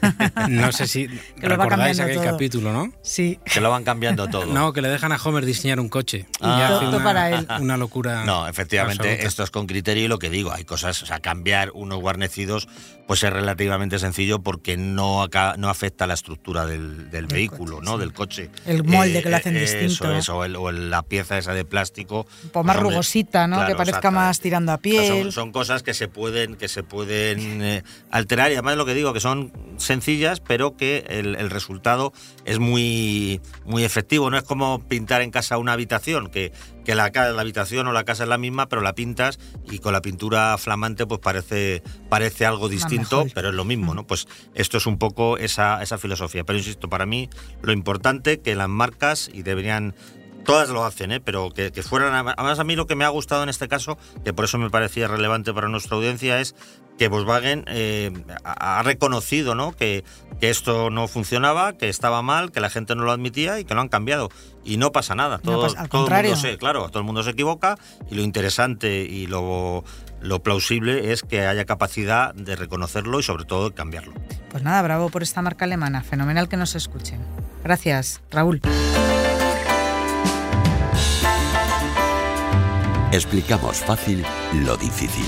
No 0.48 0.70
sé 0.70 0.86
si 0.86 1.08
lo 1.08 1.14
va 1.58 1.64
recordáis 1.64 1.68
cambiando 1.98 2.02
aquel 2.04 2.14
todo. 2.16 2.24
capítulo, 2.24 2.72
¿no? 2.72 2.92
Sí. 3.02 3.40
Se 3.44 3.60
lo 3.60 3.68
van 3.68 3.82
cambiando 3.82 4.28
todo. 4.28 4.46
No, 4.46 4.72
que 4.72 4.82
le 4.82 4.88
dejan 4.88 5.10
a 5.10 5.16
Homer 5.16 5.44
diseñar 5.44 5.80
un 5.80 5.88
coche. 5.88 6.26
Ah. 6.40 6.58
y 6.60 6.62
hace 6.62 6.84
Todo 6.84 6.96
una, 6.98 7.04
para 7.04 7.30
él. 7.30 7.46
una 7.60 7.76
locura. 7.76 8.24
No, 8.24 8.46
efectivamente, 8.46 9.02
absoluta. 9.02 9.26
esto 9.28 9.42
es 9.42 9.50
con 9.50 9.66
criterio 9.66 10.04
y 10.04 10.08
lo 10.08 10.20
que 10.20 10.30
digo, 10.30 10.52
hay 10.52 10.62
cosas, 10.64 11.02
o 11.02 11.06
sea, 11.06 11.18
cambiar 11.18 11.72
unos 11.74 11.98
guarnecidos 12.00 12.68
pues 13.08 13.24
es 13.24 13.32
relativamente 13.32 13.98
sencillo 13.98 14.38
porque 14.40 14.76
no, 14.76 15.22
aca- 15.22 15.54
no 15.58 15.68
afecta 15.70 16.06
la 16.06 16.12
estructura 16.14 16.66
del, 16.66 17.10
del 17.10 17.26
vehículo, 17.26 17.76
coche, 17.78 17.84
¿no? 17.86 17.92
sí. 17.94 17.98
Del 18.00 18.12
coche. 18.12 18.50
El 18.66 18.84
molde 18.84 19.22
que 19.22 19.30
lo 19.30 19.36
hacen 19.38 19.56
eh, 19.56 19.60
distinto. 19.62 20.04
Eso, 20.04 20.12
eso, 20.14 20.36
o, 20.36 20.44
el- 20.44 20.54
o 20.56 20.68
el- 20.68 20.90
la 20.90 21.02
pieza 21.02 21.38
esa 21.38 21.54
de 21.54 21.64
plástico. 21.64 22.26
Un 22.44 22.50
poco 22.50 22.64
más 22.64 22.76
pues, 22.76 22.82
hombre, 22.84 22.94
rugosita, 22.96 23.46
¿no? 23.48 23.56
claro, 23.56 23.72
que 23.72 23.76
parezca 23.76 24.10
más 24.10 24.40
tirando 24.40 24.72
a 24.72 24.74
O 24.74 24.78
sea, 24.78 24.82
piel. 24.82 25.06
son, 25.24 25.32
son 25.32 25.52
cosas 25.52 25.82
que 25.82 25.94
se 25.94 26.06
pueden, 26.08 26.56
que 26.56 26.68
se 26.68 26.82
pueden 26.82 27.62
eh, 27.62 27.82
alterar 28.10 28.50
y 28.50 28.54
además 28.54 28.76
lo 28.76 28.84
que 28.84 28.92
digo, 28.94 29.14
que 29.14 29.20
son 29.20 29.52
sencillas, 29.78 30.40
pero 30.40 30.76
que 30.76 31.04
el, 31.08 31.34
el 31.36 31.48
resultado 31.48 32.12
es 32.44 32.58
muy, 32.58 33.40
muy 33.64 33.84
efectivo. 33.84 34.28
No 34.30 34.36
es 34.36 34.44
como 34.44 34.86
pintar 34.86 35.22
en 35.22 35.30
casa 35.30 35.56
una 35.56 35.72
habitación, 35.72 36.28
que, 36.28 36.52
que 36.88 36.94
la, 36.94 37.10
la 37.12 37.42
habitación 37.42 37.86
o 37.86 37.92
la 37.92 38.04
casa 38.04 38.22
es 38.22 38.30
la 38.30 38.38
misma, 38.38 38.70
pero 38.70 38.80
la 38.80 38.94
pintas 38.94 39.38
y 39.70 39.78
con 39.78 39.92
la 39.92 40.00
pintura 40.00 40.56
flamante 40.56 41.04
pues 41.04 41.20
parece, 41.20 41.82
parece 42.08 42.46
algo 42.46 42.70
distinto, 42.70 43.26
pero 43.34 43.50
es 43.50 43.54
lo 43.54 43.66
mismo, 43.66 43.92
¿no? 43.92 44.06
Pues 44.06 44.26
esto 44.54 44.78
es 44.78 44.86
un 44.86 44.96
poco 44.96 45.36
esa, 45.36 45.82
esa 45.82 45.98
filosofía. 45.98 46.44
Pero 46.44 46.58
insisto, 46.58 46.88
para 46.88 47.04
mí 47.04 47.28
lo 47.60 47.72
importante 47.72 48.40
que 48.40 48.54
las 48.54 48.70
marcas, 48.70 49.28
y 49.30 49.42
deberían 49.42 49.94
Todas 50.46 50.70
lo 50.70 50.82
hacen, 50.86 51.12
¿eh? 51.12 51.20
pero 51.20 51.50
que, 51.50 51.72
que 51.72 51.82
fueran. 51.82 52.14
Además, 52.14 52.58
a 52.58 52.64
mí 52.64 52.74
lo 52.74 52.86
que 52.86 52.94
me 52.94 53.04
ha 53.04 53.10
gustado 53.10 53.42
en 53.42 53.50
este 53.50 53.68
caso, 53.68 53.98
que 54.24 54.32
por 54.32 54.46
eso 54.46 54.56
me 54.56 54.70
parecía 54.70 55.06
relevante 55.06 55.52
para 55.52 55.68
nuestra 55.68 55.98
audiencia, 55.98 56.40
es 56.40 56.54
que 56.98 57.08
Volkswagen 57.08 57.64
eh, 57.68 58.12
ha 58.44 58.82
reconocido 58.82 59.54
¿no? 59.54 59.72
que, 59.72 60.04
que 60.40 60.50
esto 60.50 60.90
no 60.90 61.08
funcionaba, 61.08 61.72
que 61.74 61.88
estaba 61.88 62.20
mal, 62.22 62.50
que 62.52 62.60
la 62.60 62.68
gente 62.70 62.94
no 62.96 63.04
lo 63.04 63.12
admitía 63.12 63.58
y 63.60 63.64
que 63.64 63.74
lo 63.74 63.80
han 63.80 63.88
cambiado. 63.88 64.28
Y 64.64 64.76
no 64.76 64.92
pasa 64.92 65.14
nada. 65.14 65.36
No 65.44 65.52
Todo, 65.52 65.62
pasa- 65.62 65.80
al 65.80 65.88
todo 65.88 66.00
el 66.02 66.04
contrario. 66.06 66.30
mundo 66.32 66.48
se, 66.48 66.58
claro, 66.58 66.88
todo 66.88 66.98
el 66.98 67.04
mundo 67.06 67.22
se 67.22 67.30
equivoca 67.30 67.78
y 68.10 68.16
lo 68.16 68.22
interesante 68.22 69.02
y 69.04 69.26
lo, 69.28 69.84
lo 70.20 70.42
plausible 70.42 71.12
es 71.12 71.22
que 71.22 71.46
haya 71.46 71.64
capacidad 71.64 72.34
de 72.34 72.56
reconocerlo 72.56 73.20
y 73.20 73.22
sobre 73.22 73.44
todo 73.44 73.70
de 73.70 73.74
cambiarlo. 73.74 74.12
Pues 74.50 74.62
nada, 74.62 74.82
bravo 74.82 75.08
por 75.08 75.22
esta 75.22 75.40
marca 75.40 75.64
alemana. 75.64 76.02
Fenomenal 76.02 76.48
que 76.48 76.56
nos 76.56 76.74
escuchen. 76.74 77.20
Gracias, 77.64 78.20
Raúl. 78.30 78.60
Explicamos 83.12 83.78
fácil 83.78 84.24
lo 84.64 84.76
difícil. 84.76 85.26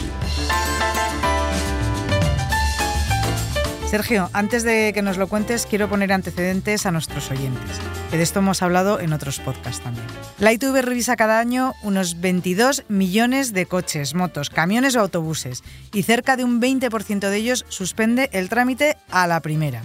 Sergio, 3.90 4.30
antes 4.34 4.62
de 4.62 4.92
que 4.94 5.02
nos 5.02 5.18
lo 5.18 5.26
cuentes, 5.26 5.66
quiero 5.66 5.88
poner 5.88 6.12
antecedentes 6.12 6.86
a 6.86 6.92
nuestros 6.92 7.28
oyentes, 7.32 7.80
que 8.08 8.18
de 8.18 8.22
esto 8.22 8.38
hemos 8.38 8.62
hablado 8.62 9.00
en 9.00 9.12
otros 9.12 9.40
podcasts 9.40 9.82
también. 9.82 10.06
La 10.38 10.52
ITV 10.52 10.80
revisa 10.80 11.16
cada 11.16 11.40
año 11.40 11.72
unos 11.82 12.20
22 12.20 12.84
millones 12.86 13.52
de 13.52 13.66
coches, 13.66 14.14
motos, 14.14 14.48
camiones 14.48 14.94
o 14.94 15.00
autobuses, 15.00 15.64
y 15.92 16.04
cerca 16.04 16.36
de 16.36 16.44
un 16.44 16.60
20% 16.62 17.18
de 17.18 17.36
ellos 17.36 17.64
suspende 17.68 18.30
el 18.32 18.48
trámite 18.48 18.96
a 19.10 19.26
la 19.26 19.40
primera. 19.40 19.82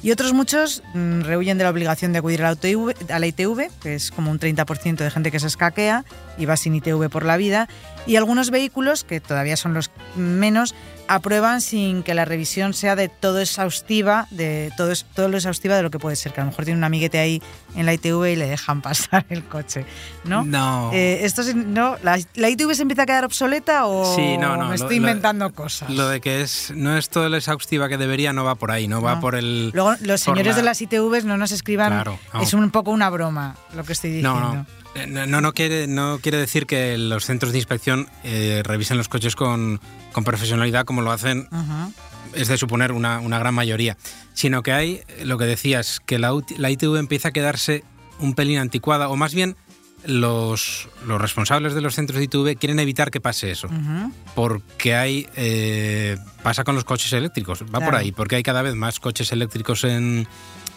Y 0.00 0.12
otros 0.12 0.32
muchos 0.32 0.84
mm, 0.94 1.22
rehuyen 1.22 1.58
de 1.58 1.64
la 1.64 1.70
obligación 1.70 2.12
de 2.12 2.20
acudir 2.20 2.42
a 2.42 2.50
la, 2.50 2.52
ITV, 2.52 3.12
a 3.12 3.18
la 3.18 3.26
ITV, 3.26 3.68
que 3.82 3.96
es 3.96 4.12
como 4.12 4.30
un 4.30 4.38
30% 4.38 4.96
de 4.96 5.10
gente 5.10 5.32
que 5.32 5.40
se 5.40 5.48
escaquea 5.48 6.04
y 6.40 6.46
va 6.46 6.56
sin 6.56 6.74
ITV 6.74 7.08
por 7.08 7.24
la 7.24 7.36
vida, 7.36 7.68
y 8.06 8.16
algunos 8.16 8.50
vehículos, 8.50 9.04
que 9.04 9.20
todavía 9.20 9.56
son 9.56 9.74
los 9.74 9.90
menos, 10.16 10.74
aprueban 11.06 11.60
sin 11.60 12.02
que 12.04 12.14
la 12.14 12.24
revisión 12.24 12.72
sea 12.72 12.94
de 12.94 13.08
todo 13.08 13.40
exhaustiva, 13.40 14.28
de 14.30 14.70
todo, 14.76 14.92
es- 14.92 15.04
todo 15.14 15.28
lo 15.28 15.36
exhaustiva 15.36 15.76
de 15.76 15.82
lo 15.82 15.90
que 15.90 15.98
puede 15.98 16.14
ser, 16.16 16.32
que 16.32 16.40
a 16.40 16.44
lo 16.44 16.50
mejor 16.50 16.64
tiene 16.64 16.78
un 16.78 16.84
amiguete 16.84 17.18
ahí 17.18 17.42
en 17.74 17.84
la 17.84 17.92
ITV 17.94 18.32
y 18.32 18.36
le 18.36 18.46
dejan 18.46 18.80
pasar 18.82 19.26
el 19.28 19.44
coche, 19.44 19.84
¿no? 20.24 20.44
No. 20.44 20.90
Eh, 20.92 21.20
esto 21.24 21.42
sí- 21.42 21.52
no 21.54 21.96
¿la, 22.04 22.18
la 22.34 22.48
ITV 22.48 22.74
se 22.74 22.82
empieza 22.82 23.02
a 23.02 23.06
quedar 23.06 23.24
obsoleta 23.24 23.86
o 23.86 24.14
Sí, 24.16 24.38
no, 24.38 24.56
no, 24.56 24.62
me 24.64 24.68
lo- 24.68 24.74
estoy 24.74 24.96
lo- 25.00 25.08
inventando 25.08 25.52
cosas? 25.52 25.90
Lo 25.90 26.08
de 26.08 26.20
que 26.20 26.42
es 26.42 26.72
no 26.76 26.96
es 26.96 27.08
todo 27.10 27.28
lo 27.28 27.36
exhaustiva 27.36 27.88
que 27.88 27.98
debería, 27.98 28.32
no 28.32 28.44
va 28.44 28.54
por 28.54 28.70
ahí, 28.70 28.86
no, 28.88 29.02
va 29.02 29.16
No. 29.16 29.20
por 29.20 29.34
el. 29.34 29.70
Luego, 29.74 29.94
los 30.02 30.20
señores 30.20 30.46
la- 30.54 30.56
de 30.56 30.62
las 30.62 30.80
ITVs 30.80 31.24
no 31.24 31.36
nos 31.36 31.50
escriban. 31.52 31.88
Claro, 31.92 32.18
no. 32.32 32.40
Es 32.40 32.54
un 32.54 32.70
poco 32.70 32.92
una 32.92 33.10
broma 33.10 33.56
lo 33.74 33.82
que 33.84 33.92
estoy 33.94 34.10
diciendo. 34.10 34.38
No, 34.40 34.54
no. 34.54 34.66
Eh, 34.94 35.06
No, 35.06 35.24
no, 35.24 35.40
no 35.40 35.52
quiere, 35.52 35.86
no 35.86 36.18
quiere 36.30 36.42
decir 36.42 36.66
que 36.66 36.96
los 36.96 37.24
centros 37.24 37.50
de 37.50 37.58
inspección 37.58 38.08
eh, 38.22 38.62
revisen 38.64 38.96
los 38.96 39.08
coches 39.08 39.34
con, 39.34 39.80
con 40.12 40.22
profesionalidad 40.22 40.84
como 40.84 41.02
lo 41.02 41.10
hacen 41.10 41.48
Ajá. 41.50 41.90
es 42.34 42.46
de 42.46 42.56
suponer 42.56 42.92
una, 42.92 43.18
una 43.18 43.40
gran 43.40 43.52
mayoría, 43.52 43.96
sino 44.32 44.62
que 44.62 44.70
hay, 44.72 45.00
lo 45.24 45.38
que 45.38 45.44
decías, 45.46 45.98
que 46.06 46.20
la, 46.20 46.32
la 46.56 46.70
ITV 46.70 46.96
empieza 46.98 47.28
a 47.28 47.32
quedarse 47.32 47.82
un 48.20 48.34
pelín 48.34 48.58
anticuada, 48.58 49.08
o 49.08 49.16
más 49.16 49.34
bien 49.34 49.56
los, 50.04 50.88
los 51.04 51.20
responsables 51.20 51.74
de 51.74 51.80
los 51.80 51.96
centros 51.96 52.18
de 52.18 52.24
ITV 52.26 52.56
quieren 52.58 52.78
evitar 52.78 53.10
que 53.10 53.20
pase 53.20 53.50
eso. 53.50 53.66
Ujú. 53.66 54.12
Porque 54.36 54.94
hay. 54.94 55.26
eh, 55.36 56.16
pasa 56.44 56.62
con 56.64 56.74
los 56.76 56.84
coches 56.84 57.12
eléctricos. 57.12 57.62
Va 57.64 57.66
por 57.66 57.80
Claro. 57.80 57.96
ahí, 57.98 58.12
porque 58.12 58.36
hay 58.36 58.42
cada 58.44 58.62
vez 58.62 58.74
más 58.76 59.00
coches 59.00 59.32
eléctricos 59.32 59.82
en, 59.84 60.26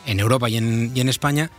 en 0.07 0.19
Europa 0.19 0.49
y 0.49 0.57
en, 0.57 0.91
y 0.95 0.99
en 0.99 1.09
España. 1.09 1.51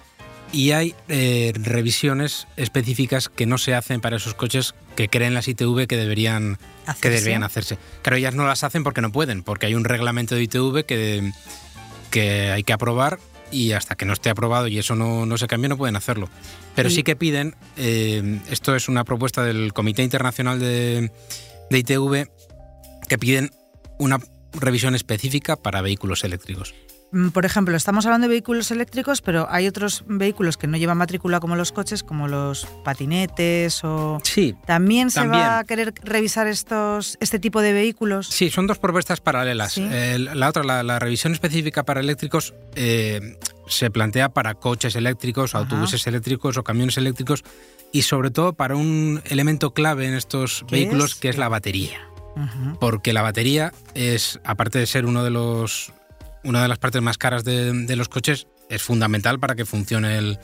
Y 0.55 0.71
hay 0.71 0.95
eh, 1.09 1.53
revisiones 1.57 2.47
específicas 2.57 3.29
que 3.29 3.45
no 3.45 3.59
se 3.59 3.75
hacen 3.75 4.01
para 4.01 4.17
esos 4.19 4.35
coches 4.35 4.75
que 4.95 5.09
creen 5.09 5.35
las 5.35 5.49
ITV 5.49 5.89
que 5.89 5.97
deberían, 5.97 6.59
que 6.85 6.91
Hacerse. 6.91 7.11
deberían 7.19 7.43
hacerse. 7.43 7.77
Claro, 8.03 8.17
ellas 8.17 8.35
no 8.37 8.47
las 8.47 8.63
hacen 8.63 8.85
porque 8.85 9.01
no 9.01 9.11
pueden, 9.11 9.43
porque 9.43 9.67
hay 9.67 9.75
un 9.75 9.83
reglamento 9.85 10.37
de 10.37 10.45
ITV 10.45 10.85
que, 10.87 11.33
que 12.11 12.51
hay 12.53 12.63
que 12.63 12.73
aprobar 12.73 13.19
y 13.51 13.73
hasta 13.73 13.97
que 13.97 14.05
no 14.05 14.13
esté 14.13 14.31
aprobado 14.31 14.69
y 14.69 14.79
eso 14.79 14.95
no, 14.95 15.27
no 15.27 15.37
se 15.39 15.49
cambie 15.49 15.69
no 15.69 15.77
pueden 15.77 15.97
hacerlo. 15.97 16.29
Pero 16.77 16.89
Y- 16.89 16.93
sí 16.95 17.03
que 17.03 17.17
piden, 17.17 17.57
eh, 17.77 18.41
esto 18.49 18.77
es 18.77 18.89
una 18.89 19.03
propuesta 19.03 19.43
del 19.43 19.73
Comité 19.73 20.05
Internacional 20.05 20.61
de, 20.61 21.11
de 21.69 21.79
ITV, 21.79 22.29
que 23.09 23.19
piden 23.19 23.51
una 23.99 24.21
revisión 24.53 24.95
específica 24.95 25.57
para 25.57 25.83
vehículos 25.83 26.23
eléctricos. 26.23 26.75
Mm, 27.15 27.29
Por 27.29 27.47
ejemplo, 27.47 27.77
estamos 27.77 28.05
hablando 28.07 28.27
de 28.27 28.31
vehículos 28.33 28.71
eléctricos, 28.73 29.21
pero 29.23 29.47
hay 29.49 29.67
otros 29.69 30.05
vehículos 30.09 30.57
que 30.57 30.67
no 30.67 30.77
llevan 30.77 30.99
matrícula 30.99 31.39
como 31.41 31.55
los 31.57 31.71
coches, 31.73 32.03
como 32.03 32.27
los 32.29 32.67
patinetes 32.85 33.83
o... 33.85 34.19
Sí, 34.25 34.55
¿También 34.67 35.11
se 35.11 35.21
También. 35.21 35.45
va 35.45 35.59
a 35.61 35.65
querer 35.65 35.95
revisar 36.03 36.49
estos, 36.49 37.17
este 37.21 37.39
tipo 37.39 37.61
de 37.61 37.73
vehículos? 37.73 38.27
Sí, 38.27 38.51
son 38.51 38.67
dos 38.67 38.79
propuestas 38.79 39.21
paralelas. 39.21 39.73
Sí. 39.75 39.87
Eh, 39.91 40.19
la 40.19 40.49
otra, 40.49 40.65
la, 40.65 40.83
la 40.83 40.99
revisión 40.99 41.33
específica 41.33 41.85
para 41.85 42.01
eléctricos, 42.01 42.53
eh, 42.75 43.39
se 43.69 43.91
plantea 43.91 44.29
para 44.31 44.55
coches 44.55 44.97
eléctricos, 44.97 45.55
Ajá. 45.55 45.63
autobuses 45.65 46.07
eléctricos 46.07 46.57
o 46.57 46.65
camiones 46.65 46.99
eléctricos 46.99 47.45
y 47.93 48.03
sobre 48.03 48.31
todo 48.31 48.53
para 48.55 48.75
un 48.77 49.23
elemento 49.27 49.73
clave 49.73 50.07
en 50.09 50.15
estos 50.15 50.65
¿Qué 50.69 50.77
vehículos 50.77 51.13
es? 51.13 51.15
que 51.21 51.29
es 51.29 51.39
la 51.39 51.49
batería. 51.49 52.01
Porque 52.81 53.13
la 53.13 53.23
batería 53.23 53.73
es, 53.95 54.41
aparte 54.45 54.81
de 54.81 54.87
ser 54.87 55.07
uno 55.07 55.23
de 55.23 55.31
los, 55.31 55.93
una 56.45 56.63
de 56.63 56.69
las 56.69 56.79
partes 56.79 57.03
más 57.03 57.19
caras 57.19 57.45
de, 57.45 57.73
de 57.73 57.97
los 57.97 58.09
coches, 58.09 58.47
es 58.69 58.83
fundamental 58.83 59.39
para 59.41 59.55
que 59.55 59.65
funcione 59.65 60.17
el, 60.19 60.39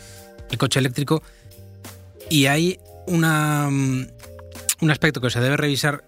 el 0.50 0.58
coche 0.58 0.78
eléctrico. 0.80 1.22
Y 2.28 2.46
hay 2.46 2.78
una, 3.06 3.68
mm, 3.70 4.06
un 4.82 4.90
aspecto 4.90 5.20
que 5.20 5.30
se 5.30 5.40
debe 5.40 5.56
revisar, 5.56 6.04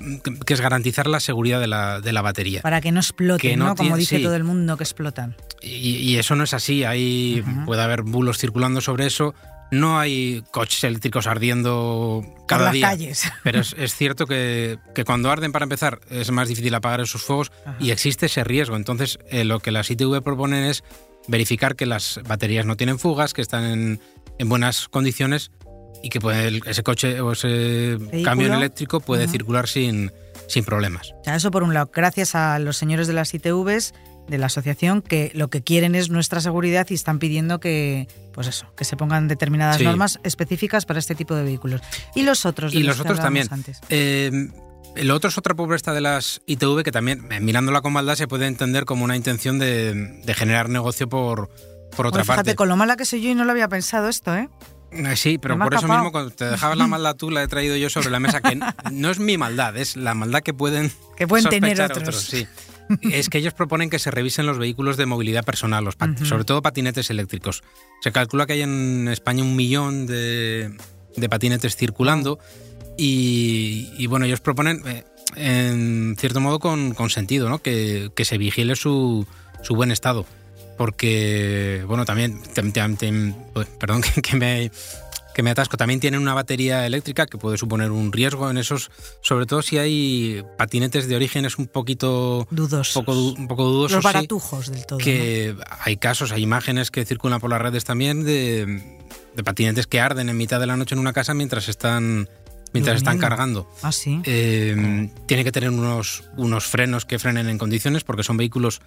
mm, 0.00 0.16
que- 0.18 0.38
que 0.40 0.54
es 0.54 0.60
garantizar 0.60 1.06
la 1.06 1.20
seguridad 1.20 1.60
de 1.60 1.66
la, 1.66 2.00
de 2.00 2.12
la 2.12 2.22
batería. 2.22 2.62
Para 2.62 2.80
que 2.80 2.92
no 2.92 3.00
exploten, 3.00 3.50
Que 3.50 3.56
no 3.56 3.66
¿no? 3.66 3.74
Como 3.76 3.96
dice 3.96 4.18
sí. 4.18 4.22
todo 4.22 4.36
el 4.36 4.44
mundo 4.44 4.76
que 4.76 4.84
explotan. 4.84 5.36
Y, 5.60 5.96
y 5.96 6.18
eso 6.18 6.34
no 6.36 6.44
es 6.44 6.54
así. 6.54 6.84
Hay, 6.84 7.42
Ujú. 7.46 7.64
Puede 7.66 7.82
haber 7.82 8.02
bulos 8.02 8.38
circulando 8.38 8.80
sobre 8.80 9.06
eso. 9.06 9.34
No 9.78 9.98
hay 9.98 10.42
coches 10.50 10.84
eléctricos 10.84 11.26
ardiendo 11.26 12.22
Por 12.24 12.46
cada 12.46 12.64
las 12.64 12.72
día. 12.72 12.88
calles. 12.88 13.24
Pero 13.42 13.60
es, 13.60 13.74
es 13.78 13.94
cierto 13.94 14.26
que, 14.26 14.78
que 14.94 15.04
cuando 15.04 15.30
arden, 15.30 15.52
para 15.52 15.64
empezar, 15.64 16.00
es 16.10 16.30
más 16.30 16.48
difícil 16.48 16.74
apagar 16.74 17.00
esos 17.00 17.22
fuegos 17.22 17.52
Ajá. 17.64 17.76
y 17.80 17.90
existe 17.90 18.26
ese 18.26 18.44
riesgo. 18.44 18.76
Entonces, 18.76 19.18
eh, 19.30 19.44
lo 19.44 19.60
que 19.60 19.70
las 19.70 19.90
ITV 19.90 20.22
proponen 20.22 20.64
es 20.64 20.84
verificar 21.28 21.76
que 21.76 21.86
las 21.86 22.20
baterías 22.26 22.66
no 22.66 22.76
tienen 22.76 22.98
fugas, 22.98 23.32
que 23.32 23.42
están 23.42 23.64
en, 23.64 24.00
en 24.38 24.48
buenas 24.48 24.88
condiciones 24.88 25.50
y 26.02 26.10
que 26.10 26.20
puede, 26.20 26.60
ese 26.66 26.82
coche 26.82 27.20
o 27.20 27.32
ese 27.32 27.98
camión 28.24 28.52
eléctrico 28.52 29.00
puede 29.00 29.26
circular 29.26 29.66
sin, 29.68 30.12
sin 30.48 30.64
problemas. 30.64 31.12
O 31.20 31.24
sea, 31.24 31.36
eso 31.36 31.50
por 31.50 31.62
un 31.62 31.72
lado, 31.72 31.90
gracias 31.94 32.34
a 32.34 32.58
los 32.58 32.76
señores 32.76 33.06
de 33.06 33.14
las 33.14 33.32
ITVs, 33.32 33.94
de 34.28 34.38
la 34.38 34.46
asociación, 34.46 35.02
que 35.02 35.30
lo 35.34 35.48
que 35.48 35.62
quieren 35.62 35.94
es 35.94 36.10
nuestra 36.10 36.40
seguridad 36.40 36.86
y 36.90 36.94
están 36.94 37.18
pidiendo 37.18 37.60
que, 37.60 38.08
pues 38.32 38.46
eso, 38.46 38.66
que 38.76 38.84
se 38.84 38.96
pongan 38.96 39.28
determinadas 39.28 39.76
Sí. 39.78 39.84
normas 39.84 40.18
específicas 40.24 40.86
para 40.86 40.98
este 40.98 41.14
tipo 41.14 41.34
de 41.34 41.42
vehículos. 41.44 41.80
Y 42.14 42.22
los 42.22 42.46
otros. 42.46 42.72
de 42.72 42.78
Y 42.78 42.82
los 42.82 42.96
los 42.98 43.06
otros 43.06 43.20
también. 43.20 43.48
antes. 43.50 43.80
Eh, 43.90 44.48
lo 44.96 45.14
otro 45.14 45.28
es 45.28 45.36
otra 45.38 45.54
propuesta 45.54 45.92
de 45.92 46.00
las 46.00 46.40
ITV 46.46 46.82
que 46.84 46.92
también, 46.92 47.26
eh, 47.32 47.40
mirándola 47.40 47.80
con 47.82 47.92
maldad, 47.92 48.14
se 48.14 48.28
puede 48.28 48.46
entender 48.46 48.84
como 48.84 49.04
una 49.04 49.16
intención 49.16 49.58
de, 49.58 49.92
de 50.24 50.34
generar 50.34 50.68
negocio 50.68 51.08
por, 51.08 51.48
por 51.96 52.06
otra 52.06 52.18
Bueno, 52.20 52.24
fíjate, 52.24 52.36
parte. 52.36 52.54
con 52.54 52.68
lo 52.68 52.76
mala 52.76 52.96
que 52.96 53.04
soy 53.04 53.20
yo 53.22 53.30
y 53.30 53.34
no 53.34 53.44
lo 53.44 53.50
había 53.50 53.68
pensado 53.68 54.08
esto, 54.08 54.34
¿eh? 54.36 54.48
Eh, 54.92 55.16
Sí, 55.16 55.38
pero 55.38 55.58
por 55.58 55.74
eso 55.74 55.88
mismo 55.88 56.12
cuando 56.12 56.30
te 56.30 56.44
dejabas 56.44 56.78
la 56.78 56.86
maldad 56.86 57.16
tú 57.16 57.28
la 57.32 57.42
he 57.42 57.48
traído 57.48 57.76
yo 57.76 57.90
sobre 57.90 58.10
la 58.10 58.20
mesa, 58.20 58.40
que 58.40 58.56
no 58.92 59.10
es 59.10 59.18
mi 59.18 59.36
maldad, 59.36 59.76
es 59.76 59.96
la 59.96 60.14
maldad 60.14 60.40
que 60.42 60.54
pueden, 60.54 60.92
Que 61.16 61.26
pueden 61.26 61.48
tener 61.50 61.76
sospechar 61.76 61.98
otros. 62.02 62.20
sí. 62.22 62.46
Es 63.02 63.28
que 63.28 63.38
ellos 63.38 63.54
proponen 63.54 63.90
que 63.90 63.98
se 63.98 64.10
revisen 64.10 64.46
los 64.46 64.58
vehículos 64.58 64.96
de 64.96 65.06
movilidad 65.06 65.44
personal, 65.44 65.84
los 65.84 65.96
sobre 66.24 66.44
todo 66.44 66.62
patinetes 66.62 67.10
eléctricos. 67.10 67.62
Se 68.00 68.12
calcula 68.12 68.46
que 68.46 68.54
hay 68.54 68.62
en 68.62 69.08
España 69.08 69.42
un 69.42 69.56
millón 69.56 70.06
de, 70.06 70.76
de 71.16 71.28
patinetes 71.28 71.76
circulando 71.76 72.38
y, 72.96 73.90
y, 73.96 74.06
bueno, 74.06 74.26
ellos 74.26 74.40
proponen, 74.40 74.82
eh, 74.86 75.04
en 75.36 76.16
cierto 76.18 76.40
modo, 76.40 76.58
con, 76.58 76.94
con 76.94 77.10
sentido, 77.10 77.48
¿no? 77.48 77.60
que, 77.60 78.10
que 78.14 78.24
se 78.24 78.38
vigile 78.38 78.76
su, 78.76 79.26
su 79.62 79.74
buen 79.74 79.90
estado. 79.90 80.26
Porque, 80.76 81.84
bueno, 81.86 82.04
también, 82.04 82.40
perdón 83.78 84.02
que, 84.02 84.22
que 84.22 84.36
me, 84.36 84.70
que 85.34 85.42
me 85.42 85.50
atasco, 85.50 85.76
también 85.76 86.00
tienen 86.00 86.20
una 86.20 86.32
batería 86.32 86.86
eléctrica 86.86 87.26
que 87.26 87.36
puede 87.36 87.58
suponer 87.58 87.90
un 87.90 88.12
riesgo 88.12 88.48
en 88.50 88.56
esos, 88.56 88.90
sobre 89.20 89.46
todo 89.46 89.62
si 89.62 89.78
hay 89.78 90.42
patinetes 90.56 91.08
de 91.08 91.16
orígenes 91.16 91.58
un 91.58 91.66
poquito, 91.66 92.46
Dudosos. 92.50 92.94
poco, 92.94 93.12
un 93.12 93.48
poco 93.48 93.64
dudosos. 93.64 93.96
los 93.96 94.02
sí, 94.02 94.06
baratujos 94.06 94.70
del 94.70 94.86
todo. 94.86 94.98
¿no? 94.98 95.04
que 95.04 95.56
hay 95.80 95.96
casos, 95.96 96.32
hay 96.32 96.42
imágenes 96.42 96.90
que 96.90 97.04
circulan 97.04 97.40
por 97.40 97.50
las 97.50 97.60
redes 97.60 97.84
también 97.84 98.24
de, 98.24 98.82
de 99.34 99.44
patinetes 99.44 99.86
que 99.86 100.00
arden 100.00 100.28
en 100.28 100.36
mitad 100.36 100.60
de 100.60 100.66
la 100.66 100.76
noche 100.76 100.94
en 100.94 101.00
una 101.00 101.12
casa 101.12 101.34
mientras 101.34 101.68
están, 101.68 102.28
mientras 102.72 102.96
están 102.96 103.18
cargando. 103.18 103.68
Ah, 103.82 103.92
sí. 103.92 104.20
Eh, 104.24 105.10
tiene 105.26 105.44
que 105.44 105.52
tener 105.52 105.70
unos, 105.70 106.24
unos 106.36 106.64
frenos 106.66 107.04
que 107.04 107.18
frenen 107.18 107.48
en 107.48 107.58
condiciones 107.58 108.04
porque 108.04 108.22
son 108.22 108.36
vehículos 108.36 108.80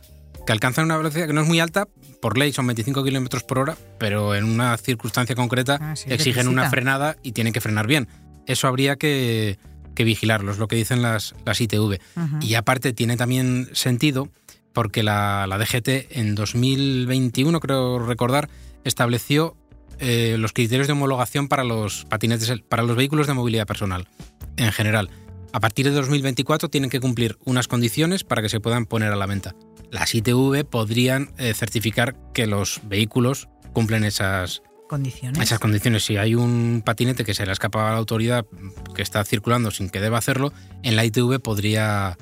que 0.47 0.53
alcanzan 0.53 0.85
una 0.85 0.95
velocidad 0.95 1.27
que 1.27 1.33
no 1.33 1.41
es 1.41 1.47
muy 1.47 1.59
alta, 1.59 1.89
por 2.21 2.37
ley 2.37 2.53
son 2.53 2.65
25 2.67 3.03
kilómetros 3.03 3.43
por 3.43 3.59
hora, 3.59 3.77
pero 3.99 4.33
en 4.33 4.45
una 4.45 4.77
circunstancia 4.77 5.35
concreta 5.35 5.77
Ah, 5.81 5.95
sí, 5.97 6.05
exigen 6.09 6.47
una 6.47 6.69
frenada 6.69 7.17
y 7.21 7.33
tienen 7.33 7.51
que 7.51 7.59
frenar 7.59 7.85
bien. 7.85 8.07
Eso 8.45 8.69
habría 8.69 8.95
que, 8.95 9.59
que 9.93 10.05
vigilarlo, 10.05 10.53
es 10.53 10.57
lo 10.57 10.69
que 10.69 10.77
dicen 10.77 11.01
las, 11.01 11.35
las 11.45 11.59
ITV. 11.59 11.99
Y 12.39 12.53
aparte 12.53 12.93
tiene 12.93 13.17
también 13.17 13.69
sentido 13.73 14.29
porque 14.71 15.03
la, 15.03 15.47
la 15.47 15.57
DGT 15.57 16.15
en 16.17 16.33
2021, 16.33 17.59
creo 17.59 17.99
recordar, 17.99 18.47
estableció 18.85 19.57
eh, 19.99 20.37
los 20.39 20.53
criterios 20.53 20.87
de 20.87 20.93
homologación 20.93 21.49
para 21.49 21.65
los 21.65 22.05
patinetes, 22.05 22.61
para 22.69 22.83
los 22.83 22.95
vehículos 22.95 23.27
de 23.27 23.33
movilidad 23.33 23.67
personal 23.67 24.07
en 24.55 24.71
general. 24.71 25.09
A 25.51 25.59
partir 25.59 25.85
de 25.89 25.91
2024 25.91 26.69
tienen 26.69 26.89
que 26.89 27.01
cumplir 27.01 27.37
unas 27.43 27.67
condiciones 27.67 28.23
para 28.23 28.41
que 28.41 28.47
se 28.47 28.61
puedan 28.61 28.85
poner 28.85 29.11
a 29.11 29.17
la 29.17 29.25
venta. 29.25 29.53
Las 29.91 30.13
ITV 30.13 30.65
podrían 30.65 31.31
eh, 31.37 31.53
certificar 31.53 32.15
que 32.33 32.47
los 32.47 32.81
vehículos 32.83 33.47
cumplen 33.73 34.03
esas, 34.03 34.61
Condiciones. 34.89 35.41
esas 35.41 35.59
condiciones. 35.59 36.03
Si 36.05 36.17
hay 36.17 36.35
un 36.35 36.81
patinete 36.85 37.23
que 37.25 37.33
se 37.33 37.43
le 37.45 37.51
ha 37.51 37.53
escapado 37.53 37.87
a 37.87 37.91
la 37.91 37.97
autoridad 37.97 38.45
que 38.95 39.01
está 39.01 39.23
circulando 39.23 39.71
sin 39.71 39.89
que 39.89 39.99
deba 40.01 40.17
hacerlo, 40.17 40.51
en 40.83 40.95
la 40.95 41.05
ITV 41.05 41.39
podría, 41.39 42.17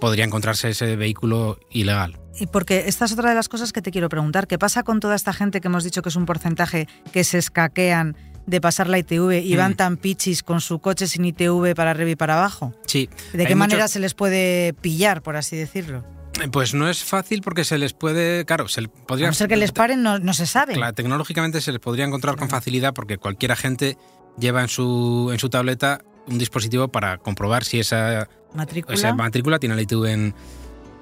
podría 0.00 0.24
encontrarse 0.24 0.70
ese 0.70 0.96
vehículo 0.96 1.58
ilegal. 1.70 2.18
Y 2.38 2.46
porque 2.46 2.84
esta 2.86 3.04
es 3.04 3.12
otra 3.12 3.28
de 3.30 3.34
las 3.34 3.48
cosas 3.48 3.72
que 3.72 3.82
te 3.82 3.90
quiero 3.90 4.08
preguntar. 4.08 4.46
¿Qué 4.46 4.58
pasa 4.58 4.82
con 4.84 5.00
toda 5.00 5.14
esta 5.14 5.32
gente 5.32 5.60
que 5.60 5.68
hemos 5.68 5.84
dicho 5.84 6.02
que 6.02 6.08
es 6.08 6.16
un 6.16 6.24
porcentaje 6.26 6.88
que 7.12 7.24
se 7.24 7.38
escaquean 7.38 8.16
de 8.46 8.60
pasar 8.60 8.88
la 8.88 8.98
ITV 8.98 9.40
y 9.44 9.54
Mm. 9.54 9.58
van 9.58 9.76
tan 9.76 9.96
pichis 9.96 10.42
con 10.42 10.60
su 10.60 10.78
coche 10.80 11.06
sin 11.06 11.24
ITV 11.24 11.74
para 11.76 11.90
arriba 11.92 12.10
y 12.10 12.16
para 12.16 12.38
abajo? 12.38 12.72
Sí. 12.86 13.08
¿De 13.32 13.46
qué 13.46 13.54
manera 13.54 13.86
se 13.86 14.00
les 14.00 14.14
puede 14.14 14.72
pillar, 14.74 15.22
por 15.22 15.36
así 15.36 15.56
decirlo? 15.56 16.04
Pues 16.50 16.74
no 16.74 16.88
es 16.88 17.04
fácil 17.04 17.40
porque 17.42 17.64
se 17.64 17.78
les 17.78 17.92
puede. 17.92 18.44
Claro, 18.44 18.66
se 18.68 18.80
le 18.82 18.88
A 18.88 19.06
podría. 19.06 19.26
no 19.28 19.32
ser 19.34 19.48
que 19.48 19.56
les 19.56 19.72
paren, 19.72 20.02
no, 20.02 20.18
no 20.18 20.34
se 20.34 20.46
sabe. 20.46 20.74
Claro, 20.74 20.92
tecnológicamente 20.94 21.60
se 21.60 21.72
les 21.72 21.80
podría 21.80 22.04
encontrar 22.04 22.36
con 22.36 22.48
facilidad 22.48 22.94
porque 22.94 23.18
cualquier 23.18 23.52
agente 23.52 23.96
lleva 24.38 24.62
en 24.62 24.68
su, 24.68 25.30
en 25.32 25.38
su 25.38 25.48
tableta 25.50 26.00
un 26.26 26.38
dispositivo 26.38 26.88
para 26.88 27.18
comprobar 27.18 27.64
si 27.64 27.80
esa, 27.80 28.28
Matrícula. 28.54 28.94
esa 28.94 29.12
matrícula 29.14 29.58
tiene 29.58 29.74
la 29.76 29.82
ITV 29.82 30.06
en, 30.06 30.34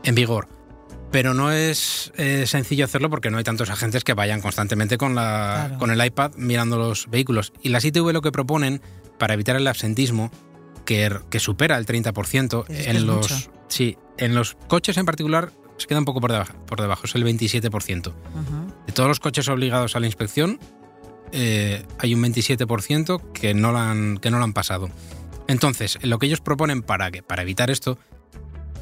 en 0.02 0.14
vigor. 0.14 0.48
Pero 1.12 1.34
no 1.34 1.50
es 1.52 2.12
eh, 2.16 2.44
sencillo 2.46 2.84
hacerlo 2.84 3.10
porque 3.10 3.30
no 3.30 3.38
hay 3.38 3.44
tantos 3.44 3.68
agentes 3.70 4.04
que 4.04 4.14
vayan 4.14 4.40
constantemente 4.40 4.96
con, 4.98 5.14
la, 5.14 5.64
Claro. 5.66 5.78
con 5.78 5.90
el 5.90 6.04
iPad 6.04 6.32
mirando 6.36 6.76
los 6.78 7.08
vehículos. 7.10 7.52
Y 7.62 7.68
las 7.70 7.84
ITV 7.84 8.12
lo 8.12 8.22
que 8.22 8.30
proponen 8.32 8.80
para 9.18 9.34
evitar 9.34 9.56
el 9.56 9.66
absentismo, 9.66 10.30
que, 10.84 11.14
que 11.30 11.40
supera 11.40 11.76
el 11.78 11.86
30%, 11.86 12.64
Es 12.68 12.84
que 12.86 12.90
en 12.90 13.06
los, 13.06 13.30
mucho. 13.30 13.52
sí, 13.68 13.98
en 14.20 14.34
los 14.34 14.54
coches 14.68 14.96
en 14.96 15.06
particular 15.06 15.50
se 15.78 15.86
queda 15.86 15.98
un 15.98 16.04
poco 16.04 16.20
por 16.20 16.30
debajo, 16.30 16.54
por 16.66 16.80
debajo 16.80 17.06
es 17.06 17.14
el 17.14 17.24
27%. 17.24 18.08
Ujú. 18.08 18.14
De 18.86 18.92
todos 18.92 19.08
los 19.08 19.18
coches 19.18 19.48
obligados 19.48 19.96
a 19.96 20.00
la 20.00 20.06
inspección, 20.06 20.60
eh, 21.32 21.84
hay 21.98 22.14
un 22.14 22.22
27% 22.22 23.32
que 23.32 23.54
no, 23.54 23.72
la 23.72 23.90
han, 23.90 24.18
que 24.18 24.30
no 24.30 24.38
lo 24.38 24.44
han 24.44 24.52
pasado. 24.52 24.90
Entonces, 25.48 25.98
lo 26.02 26.18
que 26.18 26.26
ellos 26.26 26.40
proponen 26.40 26.82
para, 26.82 27.10
que, 27.10 27.22
para 27.22 27.42
evitar 27.42 27.70
esto 27.70 27.98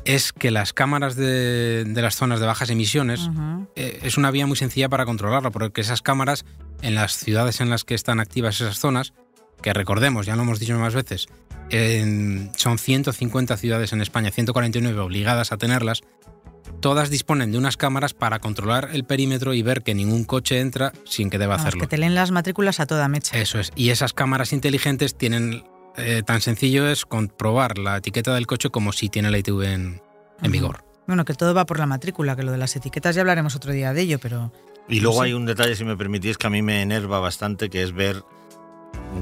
es 0.05 0.33
que 0.33 0.51
las 0.51 0.73
cámaras 0.73 1.17
de, 1.17 1.85
de 1.85 2.03
las 2.03 2.17
zonas 2.17 2.41
de 2.41 2.47
bajas 2.47 2.71
emisiones 2.71 3.31
eh, 3.77 4.01
es 4.03 4.17
una 4.17 4.31
vía 4.31 4.47
muy 4.47 4.57
sencilla 4.57 4.89
para 4.89 5.05
controlarlo, 5.05 5.53
porque 5.53 5.83
esas 5.83 6.03
cámaras 6.03 6.45
en 6.83 6.95
las 6.95 7.17
ciudades 7.17 7.61
en 7.61 7.71
las 7.71 7.85
que 7.85 7.95
están 7.95 8.19
activas 8.19 8.61
esas 8.61 8.79
zonas, 8.79 9.13
que 9.63 9.73
recordemos, 9.73 10.27
ya 10.27 10.35
lo 10.35 10.43
hemos 10.43 10.59
dicho 10.59 10.79
más 10.79 10.95
veces, 10.95 11.29
en- 11.71 12.51
son 12.57 12.79
150 12.79 13.57
ciudades 13.57 13.93
en 13.93 14.01
España, 14.01 14.31
149 14.31 14.99
obligadas 15.01 15.53
a 15.53 15.57
tenerlas, 15.57 16.03
todas 16.81 17.11
disponen 17.11 17.51
de 17.53 17.59
unas 17.59 17.77
cámaras 17.77 18.15
para 18.15 18.39
controlar 18.39 18.91
el 18.93 19.05
perímetro 19.05 19.55
y 19.55 19.63
ver 19.63 19.83
que 19.83 19.95
ningún 19.95 20.25
coche 20.25 20.61
entra 20.61 20.93
sin 21.05 21.31
que 21.31 21.39
deba 21.39 21.55
Vamos, 21.55 21.67
hacerlo. 21.67 21.81
que 21.83 21.87
te 21.89 21.99
leen 21.99 22.15
las 22.15 22.31
matrículas 22.31 22.81
a 22.81 22.87
toda 22.87 23.09
mecha. 23.09 23.37
Eso 23.39 23.59
es. 23.59 23.73
Y 23.75 23.91
esas 23.91 24.13
cámaras 24.13 24.53
inteligentes 24.53 25.17
tienen 25.17 25.65
eh, 25.97 26.23
tan 26.25 26.41
sencillo 26.41 26.89
es 26.89 27.05
comprobar 27.05 27.77
la 27.79 27.97
etiqueta 27.97 28.33
del 28.35 28.47
coche 28.47 28.71
como 28.71 28.93
si 28.93 29.09
tiene 29.09 29.31
la 29.33 29.39
ITV 29.39 29.63
en, 29.65 30.01
vigor. 30.49 30.85
Bueno, 31.09 31.25
que 31.25 31.35
todo 31.35 31.55
va 31.55 31.67
por 31.67 31.79
la 31.81 31.87
matrícula, 31.87 32.37
que 32.37 32.43
lo 32.45 32.53
de 32.53 32.59
las 32.59 32.77
etiquetas 32.77 33.17
ya 33.17 33.23
hablaremos 33.23 33.57
otro 33.57 33.73
día 33.73 33.93
de 33.93 34.03
ello, 34.03 34.19
pero 34.21 34.53
Y 34.89 35.01
luego 35.01 35.23
hay 35.23 35.33
un 35.33 35.45
detalle, 35.47 35.75
si 35.75 35.85
me 35.85 35.97
permitís, 35.97 36.39
que 36.39 36.47
a 36.47 36.51
mí 36.51 36.63
me 36.63 36.83
enerva 36.83 37.19
bastante, 37.19 37.69
que 37.71 37.83
es 37.83 37.93
ver 37.93 38.23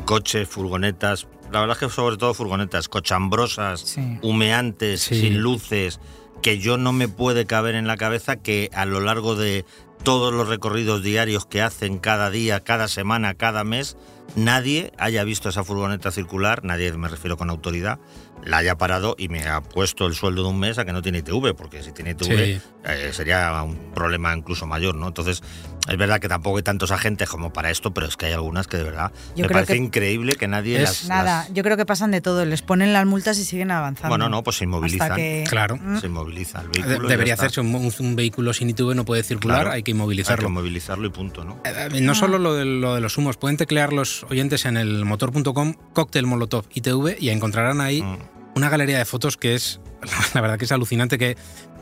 coche, 0.00 0.46
furgonetas, 0.46 1.26
la 1.52 1.60
verdad 1.60 1.76
es 1.80 1.88
que 1.88 1.94
sobre 1.94 2.16
todo 2.16 2.34
furgonetas, 2.34 2.88
cochambrosas, 2.88 3.80
sí. 3.80 4.18
humeantes, 4.22 5.02
Sí. 5.02 5.20
sin 5.20 5.40
luces, 5.40 6.00
que 6.42 6.58
yo 6.58 6.76
no 6.76 6.92
me 6.92 7.08
puede 7.08 7.46
caber 7.46 7.74
en 7.74 7.86
la 7.86 7.96
cabeza 7.96 8.36
que 8.36 8.70
a 8.74 8.84
lo 8.84 9.00
largo 9.00 9.34
de 9.36 9.64
todos 10.02 10.32
los 10.32 10.48
recorridos 10.48 11.02
diarios 11.02 11.46
que 11.46 11.62
hacen 11.62 11.98
cada 11.98 12.30
día, 12.30 12.60
cada 12.60 12.86
semana, 12.88 13.34
cada 13.34 13.64
mes, 13.64 13.96
nadie 14.36 14.92
haya 14.98 15.24
visto 15.24 15.48
esa 15.48 15.64
furgoneta 15.64 16.10
circular, 16.10 16.62
nadie 16.64 16.92
me 16.92 17.08
refiero 17.08 17.36
con 17.36 17.48
autoridad, 17.50 17.98
la 18.44 18.58
haya 18.58 18.76
parado 18.78 19.16
y 19.18 19.28
me 19.28 19.42
ha 19.48 19.60
puesto 19.60 20.06
el 20.06 20.14
sueldo 20.14 20.42
de 20.42 20.48
un 20.50 20.58
mes 20.58 20.78
a 20.78 20.84
que 20.84 20.92
no 20.92 21.02
tiene 21.02 21.18
ITV, 21.18 21.54
porque 21.56 21.82
si 21.82 21.92
tiene 21.92 22.10
ITV 22.12 22.36
Sí. 22.36 22.60
eh, 22.84 23.10
sería 23.12 23.60
un 23.62 23.76
problema 23.94 24.34
incluso 24.36 24.66
mayor, 24.66 24.94
¿no? 24.94 25.08
Entonces, 25.08 25.42
es 25.88 25.96
verdad 25.96 26.20
que 26.20 26.28
tampoco 26.28 26.56
hay 26.58 26.62
tantos 26.62 26.90
agentes 26.90 27.28
como 27.28 27.52
para 27.52 27.70
esto, 27.70 27.92
pero 27.92 28.06
es 28.06 28.16
que 28.16 28.26
hay 28.26 28.32
algunas 28.32 28.66
que 28.68 28.76
de 28.76 28.84
verdad 28.84 29.10
Yo 29.36 29.44
me 29.46 29.48
parece 29.50 29.72
que- 29.74 29.78
increíble 29.78 30.34
que 30.34 30.46
nadie 30.48 30.76
Es- 30.76 30.82
las, 30.82 31.08
Nada, 31.08 31.22
las- 31.44 31.52
yo 31.54 31.62
creo 31.64 31.76
que 31.76 31.86
pasan 31.86 32.10
de 32.12 32.20
todo, 32.20 32.44
les 32.44 32.62
ponen 32.62 32.92
las 32.92 33.06
multas 33.06 33.38
y 33.38 33.44
siguen 33.44 33.70
avanzando. 33.70 34.08
Bueno, 34.10 34.28
no, 34.28 34.42
pues 34.44 34.56
se 34.58 34.64
inmovilizan. 34.64 35.16
Que- 35.16 35.44
Claro. 35.48 35.76
Mm, 35.76 35.98
Se 36.00 36.06
inmoviliza 36.06 36.60
el 36.60 36.68
vehículo. 36.68 37.08
debería 37.08 37.34
hacerse 37.34 37.60
un, 37.60 37.74
un- 37.74 37.92
un 37.98 38.16
vehículo 38.16 38.52
sin 38.52 38.70
ITV 38.70 38.94
no 38.94 39.04
puede 39.04 39.22
circular, 39.22 39.58
Claro. 39.58 39.70
hay 39.70 39.74
que 39.74 39.76
Hay 39.76 39.82
que 39.84 39.90
inmovilizarlo. 39.92 40.50
movilizarlo 40.50 41.06
y 41.06 41.10
punto, 41.10 41.44
¿no? 41.44 41.60
Eh, 41.64 42.00
No 42.00 42.14
solo 42.14 42.38
lo 42.38 42.54
de, 42.54 42.64
lo 42.64 42.94
de 42.96 43.00
los 43.00 43.16
humos, 43.18 43.36
pueden 43.36 43.56
teclear 43.56 43.92
los 43.92 44.24
oyentes 44.30 44.64
en 44.66 44.76
el 44.76 45.04
motor.com 45.04 45.74
cóctel 45.92 46.26
molotov 46.26 46.64
ITV 46.74 47.16
y 47.20 47.30
encontrarán 47.30 47.80
ahí 47.80 48.02
Mm. 48.02 48.18
Una 48.56 48.68
galería 48.68 48.98
de 48.98 49.04
fotos 49.04 49.36
que 49.36 49.54
es, 49.54 49.80
la 50.34 50.40
verdad 50.40 50.58
que 50.58 50.64
es 50.64 50.72
alucinante 50.72 51.18
que 51.18 51.36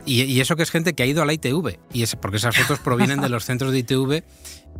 y, 0.05 0.21
y 0.23 0.39
eso 0.39 0.55
que 0.55 0.61
es 0.61 0.69
gente 0.69 0.93
que 0.93 1.01
ha 1.01 1.05
ido 1.07 1.23
a 1.23 1.25
la 1.25 1.33
ITV 1.33 1.79
y 1.91 2.03
es 2.03 2.15
porque 2.15 2.37
esas 2.37 2.55
fotos 2.55 2.77
provienen 2.79 3.21
de 3.21 3.29
los 3.29 3.43
centros 3.45 3.71
de 3.71 3.79
ITV 3.79 4.23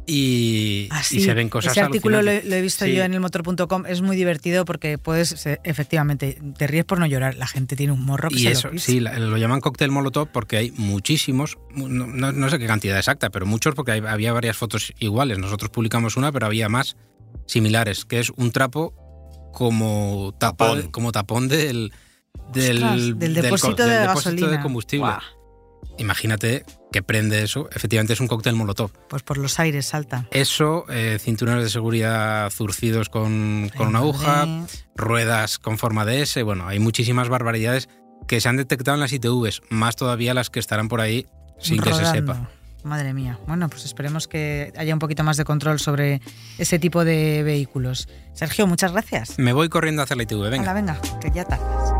y, 0.08 0.88
Ah, 0.92 1.02
y 1.10 1.22
se 1.22 1.34
ven 1.34 1.50
cosas 1.50 1.72
Ese 1.72 1.82
artículo 1.82 2.22
lo, 2.22 2.30
he 2.30 2.62
visto 2.62 2.86
Sí. 2.86 2.94
yo 2.94 3.04
en 3.04 3.14
el 3.16 3.20
motor.com, 3.22 3.86
es 3.88 4.02
muy 4.04 4.16
divertido 4.16 4.64
porque 4.66 5.00
puedes, 5.00 5.48
efectivamente, 5.64 6.38
te 6.58 6.68
ríes 6.68 6.86
por 6.86 7.00
no 7.00 7.08
llorar, 7.08 7.36
la 7.38 7.48
gente 7.48 7.76
tiene 7.76 7.92
un 7.94 8.06
morro 8.06 8.30
que 8.30 8.36
Y 8.36 8.40
se 8.44 8.52
eso, 8.52 8.70
lo 8.72 8.78
sí, 8.80 9.00
lo 9.00 9.38
llaman 9.38 9.62
cóctel 9.62 9.90
molotov 9.90 10.28
porque 10.28 10.58
hay 10.58 10.72
muchísimos, 10.72 11.58
mu- 11.72 11.88
no, 11.90 12.06
no- 12.06 12.32
no 12.32 12.50
sé 12.50 12.60
qué 12.60 12.68
cantidad 12.68 12.98
exacta, 13.00 13.32
pero 13.32 13.48
muchos 13.48 13.74
porque 13.74 13.94
hay- 13.94 14.04
había 14.06 14.32
varias 14.32 14.58
fotos 14.58 14.94
iguales. 15.00 15.40
Nosotros 15.40 15.72
publicamos 15.72 16.18
una, 16.18 16.32
pero 16.32 16.46
había 16.46 16.70
más 16.70 16.98
similares, 17.48 18.06
que 18.06 18.20
es 18.20 18.30
un 18.36 18.52
trapo 18.52 18.94
como, 19.56 20.36
Tapón. 20.38 20.92
como 20.92 21.12
tapón 21.12 21.48
del, 21.48 21.92
del, 22.54 22.84
Ostras, 22.84 23.20
del 23.20 23.34
depósito 23.34 23.84
de 23.88 23.96
del 23.98 24.08
gasolina. 24.08 24.48
de 24.50 24.62
combustible. 24.62 25.14
Imagínate 25.98 26.66
que 26.92 27.02
prende 27.02 27.42
eso, 27.42 27.70
efectivamente 27.72 28.14
es 28.14 28.20
un 28.20 28.28
cóctel 28.28 28.56
molotov. 28.56 28.92
pues 29.10 29.24
por 29.24 29.38
los 29.38 29.60
aires 29.60 29.86
salta. 29.86 30.28
Eso, 30.32 30.86
eh, 30.90 31.18
cinturones 31.22 31.64
de 31.64 31.70
seguridad 31.70 32.50
zurcidos 32.52 33.08
con, 33.10 33.72
con 33.78 33.88
una 33.88 34.00
aguja, 34.00 34.46
madre. 34.46 34.74
ruedas 34.96 35.58
con 35.58 35.78
forma 35.78 36.06
de 36.06 36.22
S, 36.22 36.44
bueno, 36.44 36.68
hay 36.68 36.80
muchísimas 36.80 37.30
barbaridades 37.30 37.88
que 38.28 38.42
se 38.42 38.50
han 38.50 38.58
detectado 38.58 38.96
en 38.96 39.02
las 39.02 39.14
ITVs, 39.14 39.62
más 39.70 39.96
todavía 39.96 40.34
las 40.34 40.50
que 40.50 40.60
estarán 40.60 40.90
por 40.90 41.00
ahí 41.00 41.26
sin 41.60 41.82
que 41.82 41.94
se 41.94 42.06
sepa. 42.06 42.50
Madre 42.86 43.14
mía. 43.16 43.40
Bueno, 43.48 43.68
pues 43.68 43.84
esperemos 43.84 44.28
que 44.28 44.72
haya 44.78 44.94
un 44.94 45.00
poquito 45.00 45.24
más 45.24 45.38
de 45.38 45.44
control 45.44 45.80
sobre 45.80 46.22
ese 46.60 46.78
tipo 46.78 47.04
de 47.04 47.42
vehículos. 47.42 48.08
Sergio, 48.34 48.68
muchas 48.68 48.92
gracias. 48.92 49.40
Me 49.40 49.54
voy 49.54 49.70
corriendo 49.70 50.04
a 50.04 50.06
hacer 50.06 50.18
la 50.18 50.24
ITV, 50.24 50.52
venga. 50.52 50.70
Hala, 50.70 50.74
venga, 50.74 51.02
que 51.20 51.32
ya 51.32 51.46
tardas. 51.46 51.94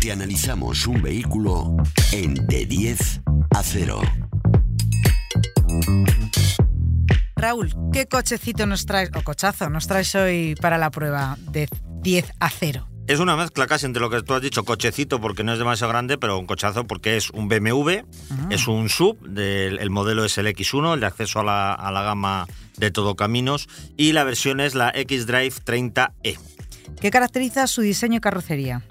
Te 0.00 0.12
analizamos 0.12 0.86
un 0.86 1.02
vehículo 1.02 1.76
en 2.12 2.34
de 2.46 2.64
10 2.64 3.22
a 3.50 3.62
0. 3.64 4.00
Raúl, 7.34 7.74
¿qué 7.92 8.06
cochecito 8.06 8.66
nos 8.66 8.86
traes, 8.86 9.10
o 9.16 9.22
cochazo, 9.22 9.68
nos 9.68 9.88
traes 9.88 10.14
hoy 10.14 10.54
para 10.60 10.78
la 10.78 10.90
prueba 10.90 11.36
de 11.50 11.68
10 12.02 12.32
a 12.38 12.50
0? 12.50 12.88
Es 13.10 13.18
una 13.18 13.34
mezcla 13.36 13.66
casi 13.66 13.86
entre 13.86 14.00
lo 14.00 14.08
que 14.08 14.22
tú 14.22 14.34
has 14.34 14.40
dicho, 14.40 14.64
cochecito 14.64 15.20
porque 15.20 15.42
no 15.42 15.52
es 15.52 15.58
demasiado 15.58 15.90
grande, 15.90 16.16
pero 16.16 16.38
un 16.38 16.46
cochazo 16.46 16.86
porque 16.86 17.16
es 17.16 17.30
un 17.30 17.48
BMW, 17.48 18.04
Ah. 18.30 18.46
es 18.50 18.68
un 18.68 18.88
sub, 18.88 19.18
del, 19.20 19.80
el 19.80 19.90
modelo 19.90 20.24
es 20.24 20.38
el 20.38 20.46
X1, 20.46 20.94
el 20.94 21.00
de 21.00 21.06
acceso 21.06 21.40
a 21.40 21.42
la, 21.42 21.72
a 21.74 21.90
la 21.90 22.02
gama 22.02 22.46
de 22.76 22.92
todo 22.92 23.16
caminos, 23.16 23.68
y 23.96 24.12
la 24.12 24.22
versión 24.22 24.60
es 24.60 24.76
la 24.76 24.92
X-Drive 24.94 25.54
30E. 25.64 26.38
¿Qué 27.00 27.10
caracteriza 27.10 27.66
su 27.66 27.80
diseño 27.80 28.18
y 28.18 28.20
carrocería? 28.20 28.82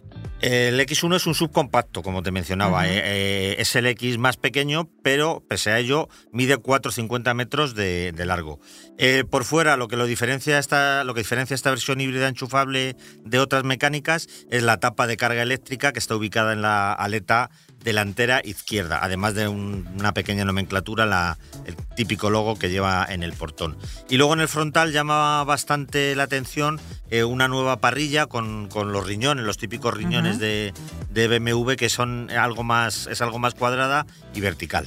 El 0.42 0.80
X1 0.80 1.18
es 1.18 1.28
un 1.28 1.36
subcompacto, 1.36 2.02
como 2.02 2.24
te 2.24 2.32
mencionaba. 2.32 2.88
Eh, 2.88 3.02
eh, 3.04 3.56
es 3.60 3.76
el 3.76 3.86
X 3.88 4.18
más 4.18 4.38
pequeño, 4.38 4.90
pero 5.04 5.44
pese 5.50 5.72
a 5.72 5.80
ello 5.80 6.08
mide 6.32 6.58
4,50 6.58 7.34
metros 7.34 7.76
de, 7.76 8.14
de 8.14 8.26
largo. 8.26 8.62
Eh, 8.98 9.26
por 9.30 9.44
fuera, 9.44 9.76
lo 9.76 9.90
que 9.90 9.98
lo 9.98 10.06
diferencia 10.06 10.58
esta, 10.58 11.04
lo 11.04 11.14
que 11.14 11.22
diferencia 11.22 11.56
esta 11.56 11.72
versión 11.72 12.00
híbrida 12.00 12.30
enchufable 12.30 12.96
de 13.26 13.40
otras 13.40 13.66
mecánicas 13.66 14.30
es 14.50 14.64
la 14.64 14.78
tapa 14.78 15.08
de 15.08 15.18
carga 15.18 15.42
eléctrica 15.42 15.92
que 15.92 16.00
está 16.00 16.16
ubicada 16.16 16.54
en 16.54 16.62
la 16.62 16.94
aleta 16.94 17.50
delantera 17.84 18.42
izquierda, 18.44 19.00
además 19.02 19.34
de 19.36 19.48
un- 19.48 19.88
una 19.98 20.14
pequeña 20.14 20.46
nomenclatura, 20.46 21.06
la, 21.06 21.38
el 21.66 21.76
típico 21.96 22.30
logo 22.30 22.58
que 22.60 22.70
lleva 22.70 23.06
en 23.10 23.24
el 23.24 23.34
portón. 23.34 23.78
Y 24.10 24.18
luego 24.18 24.34
en 24.34 24.42
el 24.42 24.48
frontal 24.48 24.92
llama 24.92 25.44
bastante 25.44 26.16
la 26.16 26.24
atención 26.24 26.80
eh, 27.10 27.24
una 27.24 27.48
nueva 27.48 27.78
parrilla 27.80 28.26
con, 28.28 28.68
con 28.68 28.92
los 28.92 29.06
riñones, 29.08 29.46
los 29.46 29.58
típicos 29.58 29.94
riñones 29.94 30.40
de, 30.40 30.74
de 31.12 31.28
BMW 31.40 31.74
que 31.76 31.90
son 31.90 32.30
algo 32.32 32.64
más, 32.64 33.08
es 33.08 33.22
algo 33.22 33.40
más 33.40 33.54
cuadrada 33.56 34.06
y 34.36 34.42
vertical. 34.42 34.86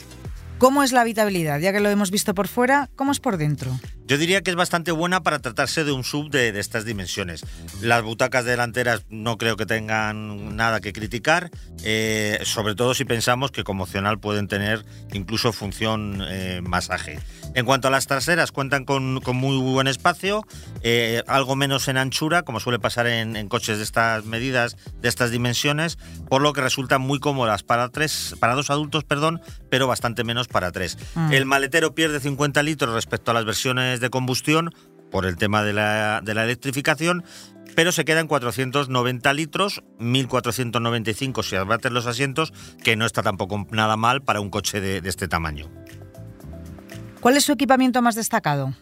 ¿Cómo 0.58 0.84
es 0.84 0.92
la 0.92 1.00
habitabilidad? 1.00 1.58
Ya 1.58 1.72
que 1.72 1.80
lo 1.80 1.88
hemos 1.88 2.10
visto 2.12 2.34
por 2.34 2.46
fuera, 2.46 2.88
¿cómo 2.94 3.10
es 3.10 3.18
por 3.18 3.36
dentro? 3.36 3.72
Yo 4.06 4.18
diría 4.18 4.42
que 4.42 4.50
es 4.50 4.56
bastante 4.56 4.92
buena 4.92 5.22
para 5.22 5.38
tratarse 5.38 5.84
de 5.84 5.92
un 5.92 6.04
sub 6.04 6.30
de, 6.30 6.52
de 6.52 6.60
estas 6.60 6.84
dimensiones. 6.84 7.44
Las 7.80 8.02
butacas 8.02 8.44
delanteras 8.44 9.04
no 9.08 9.38
creo 9.38 9.56
que 9.56 9.66
tengan 9.66 10.56
nada 10.56 10.80
que 10.80 10.92
criticar, 10.92 11.50
eh, 11.84 12.40
sobre 12.44 12.74
todo 12.74 12.94
si 12.94 13.04
pensamos 13.04 13.50
que 13.50 13.64
como 13.64 13.84
opcional 13.84 14.18
pueden 14.18 14.48
tener 14.48 14.84
incluso 15.12 15.52
función 15.52 16.22
eh, 16.28 16.60
masaje. 16.62 17.18
En 17.54 17.66
cuanto 17.66 17.88
a 17.88 17.90
las 17.90 18.06
traseras, 18.06 18.50
cuentan 18.50 18.84
con, 18.84 19.20
con 19.20 19.36
muy 19.36 19.58
buen 19.58 19.86
espacio, 19.86 20.46
eh, 20.82 21.22
algo 21.26 21.54
menos 21.54 21.86
en 21.88 21.98
anchura, 21.98 22.42
como 22.42 22.60
suele 22.60 22.78
pasar 22.78 23.06
en, 23.06 23.36
en 23.36 23.48
coches 23.48 23.76
de 23.76 23.84
estas 23.84 24.24
medidas, 24.24 24.76
de 25.00 25.08
estas 25.08 25.30
dimensiones, 25.30 25.98
por 26.28 26.40
lo 26.40 26.52
que 26.54 26.62
resultan 26.62 27.02
muy 27.02 27.18
cómodas 27.18 27.62
para, 27.62 27.90
tres, 27.90 28.34
para 28.40 28.54
dos 28.54 28.70
adultos, 28.70 29.04
perdón, 29.04 29.42
pero 29.68 29.86
bastante 29.86 30.24
menos 30.24 30.48
para 30.48 30.72
tres. 30.72 30.96
Mm. 31.14 31.32
El 31.32 31.44
maletero 31.44 31.94
pierde 31.94 32.20
50 32.20 32.62
litros 32.62 32.94
respecto 32.94 33.30
a 33.30 33.34
las 33.34 33.44
versiones 33.44 33.91
de 34.00 34.10
combustión 34.10 34.74
por 35.10 35.26
el 35.26 35.36
tema 35.36 35.62
de 35.62 35.72
la, 35.72 36.20
de 36.22 36.34
la 36.34 36.44
electrificación, 36.44 37.24
pero 37.74 37.92
se 37.92 38.04
queda 38.04 38.20
en 38.20 38.26
490 38.26 39.32
litros, 39.34 39.82
1495 39.98 41.42
si 41.42 41.56
abates 41.56 41.92
los 41.92 42.06
asientos, 42.06 42.52
que 42.82 42.96
no 42.96 43.06
está 43.06 43.22
tampoco 43.22 43.66
nada 43.70 43.96
mal 43.96 44.22
para 44.22 44.40
un 44.40 44.50
coche 44.50 44.80
de, 44.80 45.00
de 45.00 45.08
este 45.08 45.28
tamaño. 45.28 45.70
¿Cuál 47.20 47.36
es 47.36 47.44
su 47.44 47.52
equipamiento 47.52 48.02
más 48.02 48.14
destacado? 48.14 48.74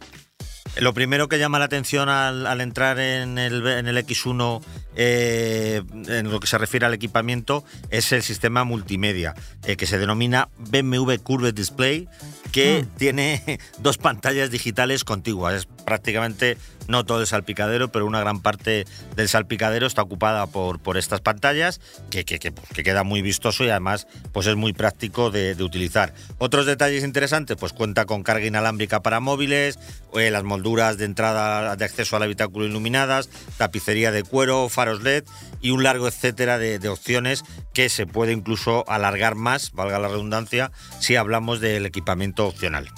Lo 0.78 0.94
primero 0.94 1.28
que 1.28 1.38
llama 1.38 1.58
la 1.58 1.64
atención 1.64 2.08
al, 2.08 2.46
al 2.46 2.60
entrar 2.60 2.98
en 3.00 3.38
el, 3.38 3.66
en 3.66 3.88
el 3.88 3.96
X1 3.98 4.62
eh, 4.94 5.82
en 6.06 6.30
lo 6.30 6.38
que 6.40 6.46
se 6.46 6.58
refiere 6.58 6.86
al 6.86 6.94
equipamiento 6.94 7.64
es 7.90 8.12
el 8.12 8.22
sistema 8.22 8.64
multimedia, 8.64 9.34
eh, 9.64 9.76
que 9.76 9.86
se 9.86 9.98
denomina 9.98 10.48
BMW 10.58 11.14
Curve 11.22 11.52
Display, 11.52 12.08
que 12.50 12.82
Mm. 12.82 12.96
tiene 12.98 13.58
dos 13.78 13.98
pantallas 13.98 14.50
digitales 14.50 15.04
contiguas. 15.04 15.68
Prácticamente 15.90 16.56
no 16.86 17.04
todo 17.04 17.20
el 17.20 17.26
salpicadero, 17.26 17.90
pero 17.90 18.06
una 18.06 18.20
gran 18.20 18.40
parte 18.42 18.86
del 19.16 19.28
salpicadero 19.28 19.88
está 19.88 20.02
ocupada 20.02 20.46
por, 20.46 20.78
por 20.78 20.96
estas 20.96 21.20
pantallas, 21.20 21.80
que, 22.10 22.24
que, 22.24 22.38
que, 22.38 22.52
que 22.52 22.84
queda 22.84 23.02
muy 23.02 23.22
vistoso 23.22 23.64
y 23.64 23.70
además 23.70 24.06
pues 24.30 24.46
es 24.46 24.54
muy 24.54 24.72
práctico 24.72 25.32
de, 25.32 25.56
de 25.56 25.64
utilizar. 25.64 26.14
Otros 26.38 26.64
detalles 26.64 27.02
interesantes, 27.02 27.56
pues 27.58 27.72
cuenta 27.72 28.04
con 28.04 28.22
carga 28.22 28.46
inalámbrica 28.46 29.02
para 29.02 29.18
móviles, 29.18 29.80
eh, 30.14 30.30
las 30.30 30.44
molduras 30.44 30.96
de 30.96 31.06
entrada 31.06 31.74
de 31.74 31.84
acceso 31.84 32.14
al 32.14 32.22
habitáculo 32.22 32.66
iluminadas, 32.66 33.28
tapicería 33.56 34.12
de 34.12 34.22
cuero, 34.22 34.68
faros 34.68 35.02
LED 35.02 35.24
y 35.60 35.70
un 35.70 35.82
largo 35.82 36.06
etcétera 36.06 36.58
de, 36.58 36.78
de 36.78 36.88
opciones 36.88 37.42
que 37.74 37.88
se 37.88 38.06
puede 38.06 38.30
incluso 38.30 38.88
alargar 38.88 39.34
más, 39.34 39.72
valga 39.72 39.98
la 39.98 40.06
redundancia, 40.06 40.70
si 41.00 41.16
hablamos 41.16 41.58
del 41.60 41.84
equipamiento 41.84 42.46
opcional. 42.46 42.88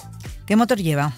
¿Qué 0.45 0.55
motor 0.55 0.77
lleva? 0.77 1.13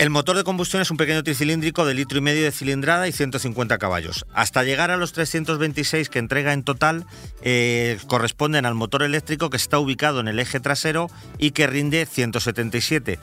El 0.00 0.08
motor 0.08 0.34
de 0.34 0.44
combustión 0.44 0.80
es 0.80 0.90
un 0.90 0.96
pequeño 0.96 1.22
tricilíndrico 1.22 1.84
de 1.84 1.92
litro 1.92 2.16
y 2.16 2.22
medio 2.22 2.44
de 2.44 2.52
cilindrada 2.52 3.06
y 3.06 3.12
150 3.12 3.76
caballos. 3.76 4.24
Hasta 4.32 4.64
llegar 4.64 4.90
a 4.90 4.96
los 4.96 5.12
326 5.12 6.08
que 6.08 6.18
entrega 6.18 6.54
en 6.54 6.62
total, 6.62 7.04
eh, 7.42 7.98
corresponden 8.06 8.64
al 8.64 8.74
motor 8.74 9.02
eléctrico 9.02 9.50
que 9.50 9.58
está 9.58 9.78
ubicado 9.78 10.20
en 10.20 10.28
el 10.28 10.38
eje 10.38 10.58
trasero 10.58 11.10
y 11.36 11.50
que 11.50 11.66
rinde 11.66 12.06
177. 12.06 13.18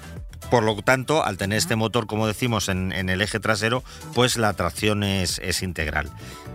Por 0.50 0.64
lo 0.64 0.76
tanto, 0.82 1.24
al 1.26 1.38
tener 1.38 1.58
este 1.58 1.76
motor, 1.76 2.08
como 2.08 2.28
decimos, 2.28 2.70
en, 2.70 2.92
en 2.92 3.10
el 3.10 3.22
eje 3.22 3.40
trasero, 3.40 3.84
pues 4.14 4.38
la 4.38 4.54
tracción 4.54 5.04
es, 5.04 5.40
es 5.40 5.62
integral. 5.62 6.10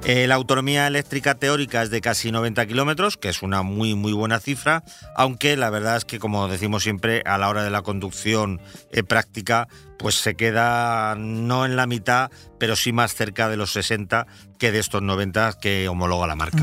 Eh, 0.05 0.26
la 0.26 0.35
autonomía 0.35 0.87
eléctrica 0.87 1.37
teórica 1.37 1.83
es 1.83 1.90
de 1.90 2.00
casi 2.00 2.33
90 2.33 2.66
kilómetros, 2.66 3.16
que 3.16 3.28
es 3.28 3.42
una 3.42 3.62
muy 3.62 3.94
muy 3.94 4.12
buena 4.12 4.40
cifra, 4.40 4.83
aunque 5.14 5.57
la 5.57 5.70
verdad 5.70 5.96
es 5.96 6.05
que, 6.05 6.18
como 6.18 6.48
decimos 6.48 6.83
siempre, 6.83 7.22
a 7.24 7.38
la 7.38 7.48
hora 7.48 7.62
de 7.62 7.70
la 7.70 7.83
conducción 7.83 8.61
eh, 8.90 9.05
práctica, 9.05 9.68
pues 9.98 10.16
se 10.16 10.35
queda 10.35 11.14
no 11.16 11.64
en 11.64 11.76
la 11.76 11.87
mitad, 11.87 12.31
pero 12.59 12.74
sí 12.74 12.92
más 12.92 13.14
cerca 13.14 13.48
de 13.48 13.57
los 13.57 13.72
60 13.72 14.26
que 14.59 14.72
de 14.72 14.81
estos 14.81 15.02
90 15.02 15.59
que 15.61 15.88
homologa 15.88 16.26
la 16.26 16.35
marca. 16.35 16.59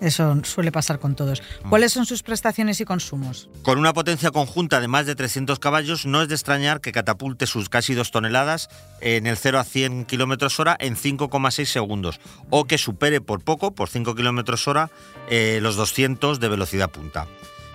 Eso 0.00 0.36
suele 0.44 0.72
pasar 0.72 0.98
con 0.98 1.14
todos. 1.14 1.42
¿Cuáles 1.68 1.92
son 1.92 2.06
sus 2.06 2.22
prestaciones 2.22 2.80
y 2.80 2.84
consumos? 2.84 3.48
Con 3.62 3.78
una 3.78 3.92
potencia 3.92 4.30
conjunta 4.30 4.80
de 4.80 4.88
más 4.88 5.06
de 5.06 5.14
300 5.14 5.58
caballos, 5.58 6.06
no 6.06 6.22
es 6.22 6.28
de 6.28 6.34
extrañar 6.34 6.80
que 6.80 6.92
catapulte 6.92 7.46
sus 7.46 7.68
casi 7.68 7.94
2 7.94 8.10
toneladas 8.10 8.68
en 9.00 9.26
el 9.26 9.36
0 9.36 9.58
a 9.58 9.64
100 9.64 10.04
kilómetros 10.04 10.58
hora 10.60 10.76
en 10.78 10.96
5,6 10.96 11.64
segundos, 11.66 12.20
o 12.50 12.64
que 12.64 12.78
supere 12.78 13.20
por 13.20 13.42
poco, 13.42 13.74
por 13.74 13.88
5 13.88 14.14
kilómetros 14.14 14.68
hora, 14.68 14.90
eh, 15.28 15.58
los 15.62 15.76
200 15.76 16.40
de 16.40 16.48
velocidad 16.48 16.90
punta. 16.90 17.26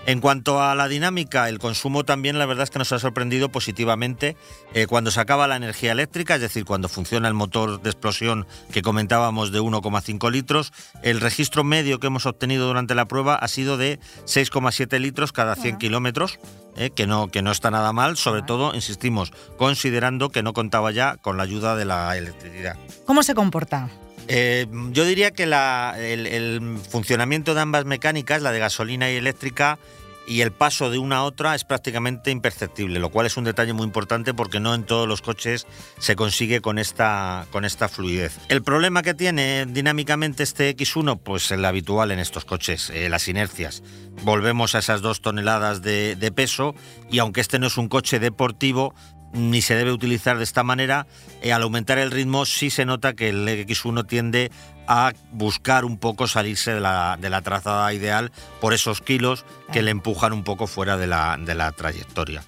En 0.05 0.19
cuanto 0.19 0.61
a 0.61 0.75
la 0.75 0.89
dinámica, 0.89 1.47
el 1.47 1.59
consumo 1.59 2.03
también 2.03 2.37
la 2.37 2.45
verdad 2.45 2.65
es 2.65 2.69
que 2.69 2.79
nos 2.79 2.91
ha 2.91 2.99
sorprendido 2.99 3.47
positivamente 3.49 4.35
eh, 4.73 4.85
cuando 4.85 5.11
se 5.11 5.21
acaba 5.21 5.47
la 5.47 5.55
energía 5.55 5.93
eléctrica, 5.93 6.35
es 6.35 6.41
decir, 6.41 6.65
cuando 6.65 6.89
funciona 6.89 7.29
el 7.29 7.33
motor 7.33 7.81
de 7.81 7.89
explosión 7.89 8.45
que 8.73 8.81
comentábamos 8.81 9.53
de 9.53 9.61
1,5 9.61 10.29
litros, 10.29 10.73
el 11.03 11.21
registro 11.21 11.63
medio 11.63 12.01
que 12.01 12.07
hemos 12.07 12.25
obtenido 12.25 12.67
durante 12.67 12.95
la 12.95 13.07
prueba 13.07 13.35
ha 13.35 13.47
sido 13.47 13.77
de 13.77 13.97
6,7 14.25 14.99
litros 14.99 15.31
cada 15.31 15.55
100 15.55 15.77
kilómetros, 15.77 16.37
eh, 16.75 16.89
que, 16.93 17.07
no, 17.07 17.29
que 17.29 17.41
no 17.41 17.51
está 17.51 17.71
nada 17.71 17.93
mal, 17.93 18.17
sobre 18.17 18.41
todo, 18.41 18.75
insistimos, 18.75 19.31
considerando 19.57 20.31
que 20.31 20.43
no 20.43 20.51
contaba 20.51 20.91
ya 20.91 21.15
con 21.15 21.37
la 21.37 21.43
ayuda 21.43 21.77
de 21.77 21.85
la 21.85 22.17
electricidad. 22.17 22.75
¿Cómo 23.05 23.23
se 23.23 23.35
comporta? 23.35 23.89
Eh, 24.27 24.67
yo 24.91 25.05
diría 25.05 25.31
que 25.31 25.43
el, 25.43 26.79
funcionamiento 26.89 27.53
de 27.53 27.61
ambas 27.61 27.85
mecánicas, 27.85 28.41
la 28.41 28.51
de 28.51 28.59
gasolina 28.59 29.11
y 29.11 29.15
eléctrica, 29.15 29.79
y 30.25 30.39
el 30.39 30.53
paso 30.53 30.89
de 30.89 30.97
una 30.97 31.17
a 31.17 31.23
otra 31.23 31.53
es 31.53 31.65
prácticamente 31.65 32.31
imperceptible, 32.31 32.99
lo 32.99 33.09
cual 33.09 33.25
es 33.25 33.35
un 33.35 33.43
detalle 33.43 33.73
muy 33.73 33.83
importante 33.83 34.33
porque 34.33 34.61
no 34.61 34.73
en 34.73 34.85
todos 34.85 35.05
los 35.05 35.21
coches 35.21 35.67
se 35.99 36.15
consigue 36.15 36.61
con 36.61 36.79
esta, 36.79 37.45
con 37.51 37.65
esta 37.65 37.89
fluidez. 37.89 38.39
El 38.47 38.63
problema 38.63 39.01
que 39.01 39.13
tiene 39.13 39.65
dinámicamente 39.65 40.43
este 40.43 40.73
X1, 40.77 41.19
pues 41.21 41.51
el 41.51 41.65
habitual 41.65 42.11
en 42.11 42.19
estos 42.19 42.45
coches, 42.45 42.89
eh, 42.89 43.09
las 43.09 43.27
inercias. 43.27 43.83
Volvemos 44.23 44.75
a 44.75 44.79
esas 44.79 45.01
dos 45.01 45.19
toneladas 45.19 45.81
de 45.81 46.31
peso 46.33 46.73
y 47.11 47.19
aunque 47.19 47.41
este 47.41 47.59
no 47.59 47.67
es 47.67 47.77
un 47.77 47.89
coche 47.89 48.19
deportivo, 48.19 48.93
ni 49.33 49.61
se 49.61 49.75
debe 49.75 49.91
utilizar 49.91 50.37
de 50.37 50.43
esta 50.43 50.63
manera, 50.63 51.07
eh, 51.41 51.51
al 51.51 51.63
aumentar 51.63 51.97
el 51.97 52.11
ritmo 52.11 52.45
sí 52.45 52.69
se 52.69 52.85
nota 52.85 53.13
que 53.13 53.29
el 53.29 53.47
X1 53.47 54.07
tiende 54.07 54.51
a 54.87 55.13
buscar 55.31 55.85
un 55.85 55.97
poco 55.97 56.27
salirse 56.27 56.73
de 56.73 56.79
la, 56.79 57.17
de 57.19 57.29
la 57.29 57.41
trazada 57.41 57.93
ideal 57.93 58.31
por 58.61 58.73
esos 58.73 59.01
kilos 59.01 59.45
que 59.73 59.81
le 59.81 59.91
empujan 59.91 60.33
un 60.33 60.43
poco 60.43 60.67
fuera 60.67 60.97
de 60.97 61.07
la, 61.07 61.37
de 61.37 61.55
la 61.55 61.71
trayectoria. 61.71 62.43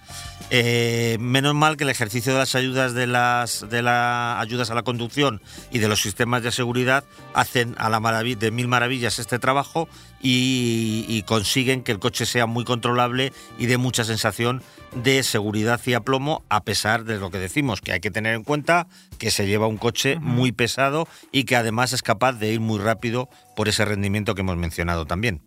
Eh, 0.51 1.17
menos 1.19 1.55
mal 1.55 1.75
que 1.75 1.85
el 1.85 1.89
ejercicio 1.89 2.31
de 2.33 2.37
las 2.37 2.53
ayudas 2.53 2.93
de 2.93 3.07
las 3.07 3.67
de 3.67 3.81
las 3.81 4.39
ayudas 4.39 4.69
a 4.69 4.75
la 4.75 4.83
conducción 4.83 5.41
y 5.71 5.79
de 5.79 5.87
los 5.87 6.03
sistemas 6.03 6.43
de 6.43 6.51
seguridad 6.51 7.03
hacen 7.33 7.73
a 7.79 7.89
la 7.89 7.99
de 7.99 8.51
mil 8.51 8.67
maravillas 8.67 9.17
este 9.17 9.39
trabajo 9.39 9.89
y, 10.21 11.05
y 11.07 11.23
consiguen 11.23 11.81
que 11.81 11.91
el 11.91 11.97
coche 11.97 12.27
sea 12.27 12.45
muy 12.45 12.63
controlable 12.63 13.33
y 13.57 13.65
de 13.65 13.77
mucha 13.77 14.03
sensación 14.03 14.61
de 14.93 15.23
seguridad 15.23 15.81
y 15.87 15.93
aplomo, 15.93 16.43
a 16.49 16.63
pesar 16.63 17.05
de 17.05 17.17
lo 17.17 17.31
que 17.31 17.39
decimos, 17.39 17.81
que 17.81 17.93
hay 17.93 17.99
que 17.99 18.11
tener 18.11 18.35
en 18.35 18.43
cuenta 18.43 18.87
que 19.17 19.31
se 19.31 19.47
lleva 19.47 19.65
un 19.65 19.77
coche 19.77 20.19
muy 20.19 20.51
pesado 20.51 21.07
y 21.31 21.45
que 21.45 21.55
además 21.55 21.91
es 21.91 22.03
capaz 22.03 22.33
de 22.33 22.53
ir 22.53 22.59
muy 22.59 22.79
rápido 22.79 23.29
por 23.55 23.67
ese 23.67 23.83
rendimiento 23.83 24.35
que 24.35 24.41
hemos 24.41 24.57
mencionado 24.57 25.05
también. 25.05 25.41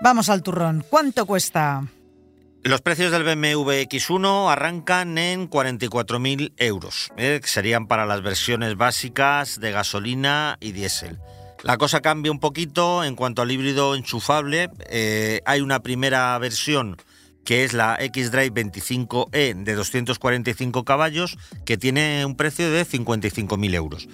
Vamos 0.00 0.28
al 0.28 0.42
turrón. 0.42 0.84
¿Cuánto 0.88 1.26
cuesta? 1.26 1.84
Los 2.62 2.82
precios 2.82 3.10
del 3.10 3.24
BMW 3.24 3.70
X1 3.88 4.50
arrancan 4.50 5.16
en 5.18 5.48
44.000 5.48 6.52
euros, 6.56 7.10
¿eh? 7.16 7.40
serían 7.44 7.86
para 7.86 8.04
las 8.04 8.22
versiones 8.22 8.76
básicas 8.76 9.58
de 9.60 9.72
gasolina 9.72 10.56
y 10.60 10.72
diésel. 10.72 11.18
La 11.62 11.78
cosa 11.78 12.00
cambia 12.00 12.30
un 12.30 12.40
poquito 12.40 13.04
en 13.04 13.16
cuanto 13.16 13.42
al 13.42 13.50
híbrido 13.50 13.94
enchufable. 13.94 14.70
Eh, 14.90 15.40
hay 15.44 15.60
una 15.60 15.80
primera 15.80 16.38
versión 16.38 16.96
que 17.44 17.64
es 17.64 17.72
la 17.72 17.96
X-Drive 17.98 18.52
25E 18.52 19.64
de 19.64 19.74
245 19.74 20.84
caballos, 20.84 21.38
que 21.64 21.78
tiene 21.78 22.26
un 22.26 22.36
precio 22.36 22.70
de 22.70 22.84
55.000 22.84 23.74
euros. 23.74 24.06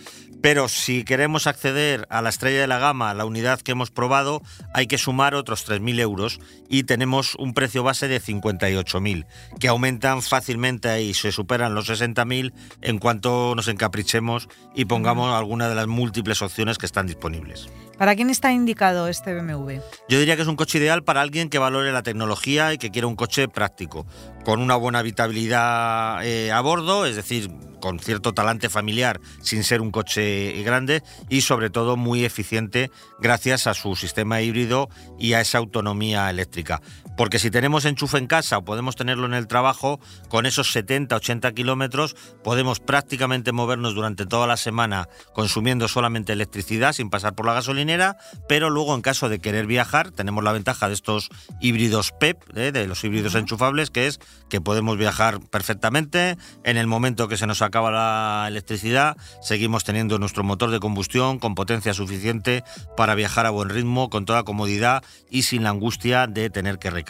Pero 0.45 0.69
si 0.69 1.05
queremos 1.05 1.47
acceder 1.47 2.07
a 2.11 2.21
la 2.21 2.29
estrella 2.29 2.61
de 2.61 2.67
la 2.67 2.79
gama, 2.79 3.15
la 3.15 3.25
unidad 3.25 3.63
que 3.63 3.73
hemos 3.73 3.91
probado, 3.91 4.43
hay 4.75 4.87
que 4.87 4.99
sumar 4.99 5.35
otros 5.35 5.67
3.000 5.67 5.99
euros 6.01 6.39
y 6.69 6.83
tenemos 6.83 7.35
un 7.37 7.55
precio 7.55 7.83
base 7.83 8.09
de 8.09 8.21
58.000, 8.21 9.25
que 9.59 9.69
aumentan 9.69 10.21
fácilmente 10.21 11.01
y 11.01 11.15
se 11.15 11.33
superan 11.33 11.75
los 11.75 11.89
60.000 11.89 12.53
en 12.83 12.99
cuanto 12.99 13.55
nos 13.55 13.69
encaprichemos 13.69 14.51
y 14.75 14.85
pongamos 14.85 15.35
alguna 15.35 15.71
de 15.71 15.77
las 15.77 15.87
múltiples 15.87 16.43
opciones 16.43 16.77
que 16.77 16.85
están 16.85 17.07
disponibles. 17.07 17.71
¿Para 17.97 18.15
quién 18.15 18.29
está 18.29 18.53
indicado 18.53 19.09
este 19.09 19.35
BMW? 19.35 19.79
Yo 20.11 20.19
diría 20.19 20.37
que 20.37 20.43
es 20.43 20.49
un 20.49 20.57
coche 20.57 20.77
ideal 20.77 21.05
para 21.05 21.23
alguien 21.23 21.49
que 21.49 21.59
valore 21.59 21.91
la 21.91 22.03
tecnología 22.03 22.75
y 22.75 22.79
que 22.79 22.91
quiera 22.91 23.07
un 23.07 23.17
coche 23.17 23.49
práctico, 23.49 24.05
con 24.45 24.61
una 24.61 24.77
buena 24.77 25.01
habitabilidad 25.01 26.25
eh, 26.25 26.53
a 26.53 26.61
bordo, 26.61 27.07
es 27.07 27.17
decir, 27.17 27.51
con 27.81 27.99
cierto 27.99 28.33
talante 28.33 28.71
familiar 28.71 29.21
sin 29.43 29.63
ser 29.63 29.83
un 29.83 29.91
coche 29.91 30.63
grande 30.63 31.03
y 31.29 31.43
sobre 31.43 31.69
todo 31.69 31.97
muy 31.97 32.25
eficiente 32.25 32.91
gracias 33.21 33.67
a 33.67 33.75
su 33.75 33.95
sistema 33.95 34.41
híbrido 34.41 34.89
y 35.19 35.35
a 35.35 35.43
esa 35.43 35.59
autonomía 35.59 36.31
eléctrica. 36.31 36.81
Porque 37.17 37.39
si 37.39 37.51
tenemos 37.51 37.85
enchufe 37.85 38.19
en 38.19 38.27
casa 38.27 38.59
o 38.59 38.65
podemos 38.65 38.97
tenerlo 38.97 39.27
en 39.27 39.35
el 39.35 39.47
trabajo, 39.47 40.01
con 40.29 40.47
esos 40.47 40.75
70-80 40.75 41.55
kilómetros 41.55 42.17
podemos 42.43 42.81
prácticamente 42.81 43.53
movernos 43.53 43.95
durante 43.95 44.27
toda 44.27 44.47
la 44.47 44.57
semana 44.57 45.09
consumiendo 45.33 45.89
solamente 45.89 46.33
electricidad 46.33 46.93
sin 46.93 47.11
pasar 47.11 47.35
por 47.35 47.47
la 47.47 47.55
gasolinera, 47.55 48.17
pero 48.49 48.71
luego 48.71 48.95
en 48.95 49.03
caso 49.03 49.29
de 49.29 49.39
querer 49.39 49.67
viajar 49.67 50.11
tenemos 50.11 50.43
la 50.43 50.53
ventaja 50.53 50.89
de 50.89 50.95
estos 50.95 51.29
híbridos 51.61 52.13
PEP, 52.19 52.43
¿eh? 52.57 52.73
de 52.73 52.87
los 52.87 53.05
híbridos 53.05 53.35
enchufables, 53.35 53.91
que 53.91 54.07
es 54.07 54.21
que 54.49 54.61
podemos 54.61 54.99
viajar 54.99 55.41
perfectamente 55.51 56.37
en 56.65 56.77
el 56.77 56.87
momento 56.87 57.29
que 57.29 57.37
se 57.37 57.47
nos 57.47 57.63
acaba 57.63 57.91
la 57.91 58.47
electricidad, 58.49 59.17
seguimos 59.41 59.85
teniendo 59.85 60.19
nuestro 60.19 60.43
motor 60.43 60.71
de 60.71 60.81
combustión 60.81 61.39
con 61.39 61.55
potencia 61.55 61.95
suficiente 61.95 62.65
para 62.97 63.15
viajar 63.15 63.47
a 63.47 63.51
buen 63.51 63.69
ritmo, 63.69 64.11
con 64.11 64.25
toda 64.25 64.43
comodidad 64.43 65.05
y 65.31 65.43
sin 65.43 65.63
la 65.63 65.71
angustia 65.71 66.27
de 66.27 66.51
tener 66.51 66.79
que 66.79 66.91
recargar. 66.91 67.04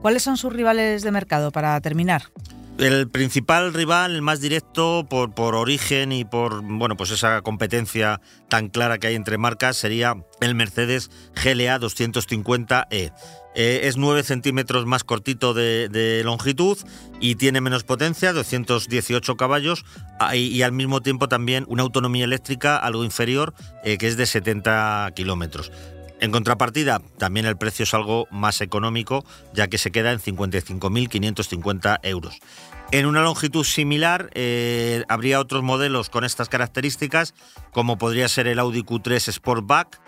¿Cuáles 0.00 0.22
son 0.22 0.36
sus 0.36 0.52
rivales 0.52 1.02
de 1.02 1.10
mercado 1.12 1.52
para 1.52 1.80
terminar? 1.80 2.24
El 2.78 3.08
principal 3.08 3.74
rival, 3.74 4.14
el 4.14 4.22
más 4.22 4.40
directo 4.40 5.06
por, 5.08 5.34
por 5.34 5.54
origen 5.54 6.10
y 6.10 6.24
por 6.24 6.62
bueno 6.62 6.96
pues 6.96 7.10
esa 7.10 7.42
competencia 7.42 8.20
tan 8.48 8.70
clara 8.70 8.98
que 8.98 9.08
hay 9.08 9.14
entre 9.14 9.36
marcas, 9.38 9.76
sería 9.76 10.16
el 10.40 10.54
Mercedes 10.54 11.10
GLA 11.34 11.78
250E. 11.78 13.12
Eh, 13.54 13.80
es 13.84 13.98
9 13.98 14.22
centímetros 14.22 14.86
más 14.86 15.04
cortito 15.04 15.52
de, 15.52 15.90
de 15.90 16.24
longitud 16.24 16.78
y 17.20 17.34
tiene 17.34 17.60
menos 17.60 17.84
potencia, 17.84 18.32
218 18.32 19.36
caballos, 19.36 19.84
ah, 20.18 20.34
y, 20.34 20.46
y 20.46 20.62
al 20.62 20.72
mismo 20.72 21.02
tiempo 21.02 21.28
también 21.28 21.66
una 21.68 21.82
autonomía 21.82 22.24
eléctrica 22.24 22.78
algo 22.78 23.04
inferior, 23.04 23.52
eh, 23.84 23.98
que 23.98 24.08
es 24.08 24.16
de 24.16 24.24
70 24.24 25.12
kilómetros. 25.14 25.70
En 26.22 26.30
contrapartida, 26.30 27.02
también 27.18 27.46
el 27.46 27.56
precio 27.56 27.82
es 27.82 27.92
algo 27.94 28.28
más 28.30 28.60
económico, 28.60 29.24
ya 29.54 29.66
que 29.66 29.76
se 29.76 29.90
queda 29.90 30.12
en 30.12 30.20
55.550 30.20 31.98
euros. 32.04 32.38
En 32.92 33.06
una 33.06 33.22
longitud 33.22 33.64
similar, 33.64 34.30
eh, 34.34 35.02
habría 35.08 35.40
otros 35.40 35.64
modelos 35.64 36.10
con 36.10 36.22
estas 36.22 36.48
características, 36.48 37.34
como 37.72 37.98
podría 37.98 38.28
ser 38.28 38.46
el 38.46 38.60
Audi 38.60 38.84
Q3 38.84 39.32
Sportback, 39.32 40.00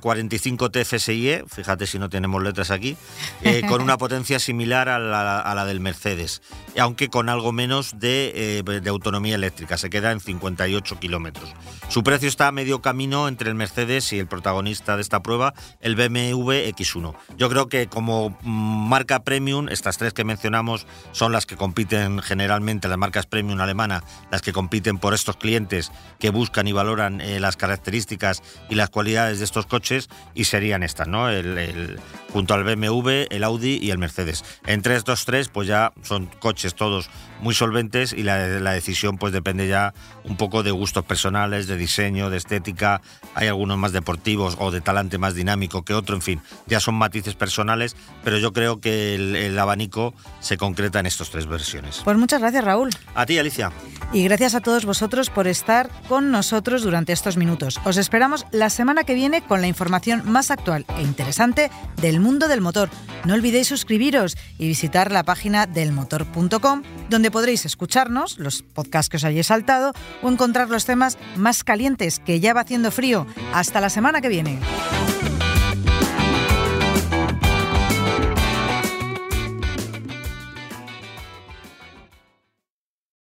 45 0.00 0.66
eh, 0.66 0.68
TFSIe, 0.70 1.44
fíjate 1.46 1.86
si 1.86 1.98
no 1.98 2.08
tenemos 2.08 2.42
letras 2.42 2.70
aquí, 2.70 2.96
eh, 3.42 3.62
con 3.68 3.82
una 3.82 3.98
potencia 3.98 4.38
similar 4.38 4.88
a 4.88 4.98
la, 4.98 5.64
del 5.64 5.80
Mercedes, 5.80 6.42
aunque 6.78 7.08
con 7.08 7.28
algo 7.28 7.52
menos 7.52 7.98
de, 7.98 8.62
de 8.64 8.90
autonomía 8.90 9.34
eléctrica, 9.34 9.76
se 9.76 9.90
queda 9.90 10.12
en 10.12 10.20
58 10.20 10.98
kilómetros. 10.98 11.52
Su 11.88 12.02
precio 12.02 12.28
está 12.28 12.48
a 12.48 12.52
medio 12.52 12.80
camino 12.80 13.28
entre 13.28 13.48
el 13.48 13.54
Mercedes 13.54 14.12
y 14.12 14.18
el 14.18 14.26
protagonista 14.26 14.96
de 14.96 15.02
esta 15.02 15.22
prueba, 15.22 15.54
el 15.80 15.96
BMW 15.96 16.68
X1. 16.68 17.14
Yo 17.36 17.48
creo 17.48 17.68
que 17.68 17.88
como 17.88 18.38
marca 18.42 19.24
premium, 19.24 19.68
estas 19.68 19.98
tres 19.98 20.12
que 20.12 20.24
mencionamos 20.24 20.86
son 21.12 21.32
las 21.32 21.46
que 21.46 21.56
compiten 21.56 22.20
generalmente 22.20 22.88
las 22.88 22.98
marcas 22.98 23.26
premium 23.26 23.60
alemana, 23.60 24.02
las 24.30 24.42
que 24.42 24.52
compiten 24.52 24.98
por 24.98 25.14
estos 25.14 25.36
clientes 25.36 25.90
que 26.18 26.30
buscan 26.30 26.68
y 26.68 26.72
valoran 26.72 27.20
eh, 27.20 27.40
las 27.40 27.56
características 27.56 28.42
y 28.68 28.74
las 28.74 28.90
cualidades 28.90 29.37
de 29.38 29.44
estos 29.44 29.66
coches 29.66 30.08
y 30.34 30.44
serían 30.44 30.82
estas, 30.82 31.08
¿no? 31.08 31.28
El, 31.30 31.98
junto 32.32 32.54
al 32.54 32.64
BMW, 32.64 33.26
el 33.30 33.44
Audi 33.44 33.78
y 33.80 33.90
el 33.90 33.98
Mercedes. 33.98 34.44
Entre 34.66 34.96
estos 34.96 35.24
tres, 35.24 35.48
pues 35.48 35.68
ya 35.68 35.92
son 36.02 36.26
coches 36.38 36.74
todos 36.74 37.10
muy 37.40 37.54
solventes 37.54 38.12
y 38.12 38.22
la, 38.22 38.46
la 38.46 38.72
decisión 38.72 39.18
pues 39.18 39.32
depende 39.32 39.68
ya 39.68 39.94
un 40.24 40.36
poco 40.36 40.62
de 40.62 40.70
gustos 40.70 41.04
personales, 41.04 41.66
de 41.66 41.76
diseño, 41.76 42.30
de 42.30 42.36
estética. 42.36 43.00
Hay 43.34 43.48
algunos 43.48 43.78
más 43.78 43.92
deportivos 43.92 44.56
o 44.58 44.70
de 44.70 44.80
talante 44.80 45.18
más 45.18 45.34
dinámico 45.34 45.84
que 45.84 45.94
otro, 45.94 46.14
en 46.16 46.22
fin, 46.22 46.40
ya 46.66 46.80
son 46.80 46.94
matices 46.94 47.34
personales, 47.34 47.96
pero 48.24 48.38
yo 48.38 48.52
creo 48.52 48.80
que 48.80 49.14
el 49.14 49.58
abanico 49.58 50.14
se 50.40 50.56
concreta 50.56 51.00
en 51.00 51.06
estas 51.06 51.30
tres 51.30 51.46
versiones. 51.46 52.02
Pues 52.04 52.16
muchas 52.16 52.40
gracias, 52.40 52.64
Raúl. 52.64 52.90
A 53.14 53.26
ti, 53.26 53.38
Alicia. 53.38 53.72
Y 54.12 54.24
gracias 54.24 54.54
a 54.54 54.60
todos 54.60 54.84
vosotros 54.84 55.30
por 55.30 55.46
estar 55.46 55.90
con 56.08 56.30
nosotros 56.30 56.82
durante 56.82 57.12
estos 57.12 57.36
minutos. 57.36 57.78
Os 57.84 57.96
esperamos 57.96 58.46
la 58.52 58.70
semana 58.70 59.04
que 59.04 59.14
viene 59.14 59.42
con 59.42 59.60
la 59.60 59.66
información 59.66 60.22
más 60.24 60.50
actual 60.50 60.86
e 60.96 61.02
interesante 61.02 61.70
del 62.00 62.20
mundo 62.20 62.48
del 62.48 62.60
motor. 62.60 62.88
No 63.24 63.34
olvidéis 63.34 63.68
suscribiros 63.68 64.36
y 64.58 64.66
visitar 64.68 65.12
la 65.12 65.24
página 65.24 65.66
delmotor.com, 65.66 66.82
podréis 67.30 67.64
escucharnos, 67.64 68.38
los 68.38 68.62
podcasts 68.62 69.08
que 69.08 69.16
os 69.16 69.24
hayáis 69.24 69.46
saltado, 69.46 69.92
o 70.22 70.30
encontrar 70.30 70.68
los 70.68 70.84
temas 70.84 71.18
más 71.36 71.64
calientes, 71.64 72.18
que 72.18 72.40
ya 72.40 72.54
va 72.54 72.62
haciendo 72.62 72.90
frío. 72.90 73.26
Hasta 73.52 73.80
la 73.80 73.90
semana 73.90 74.20
que 74.20 74.28
viene. 74.28 74.58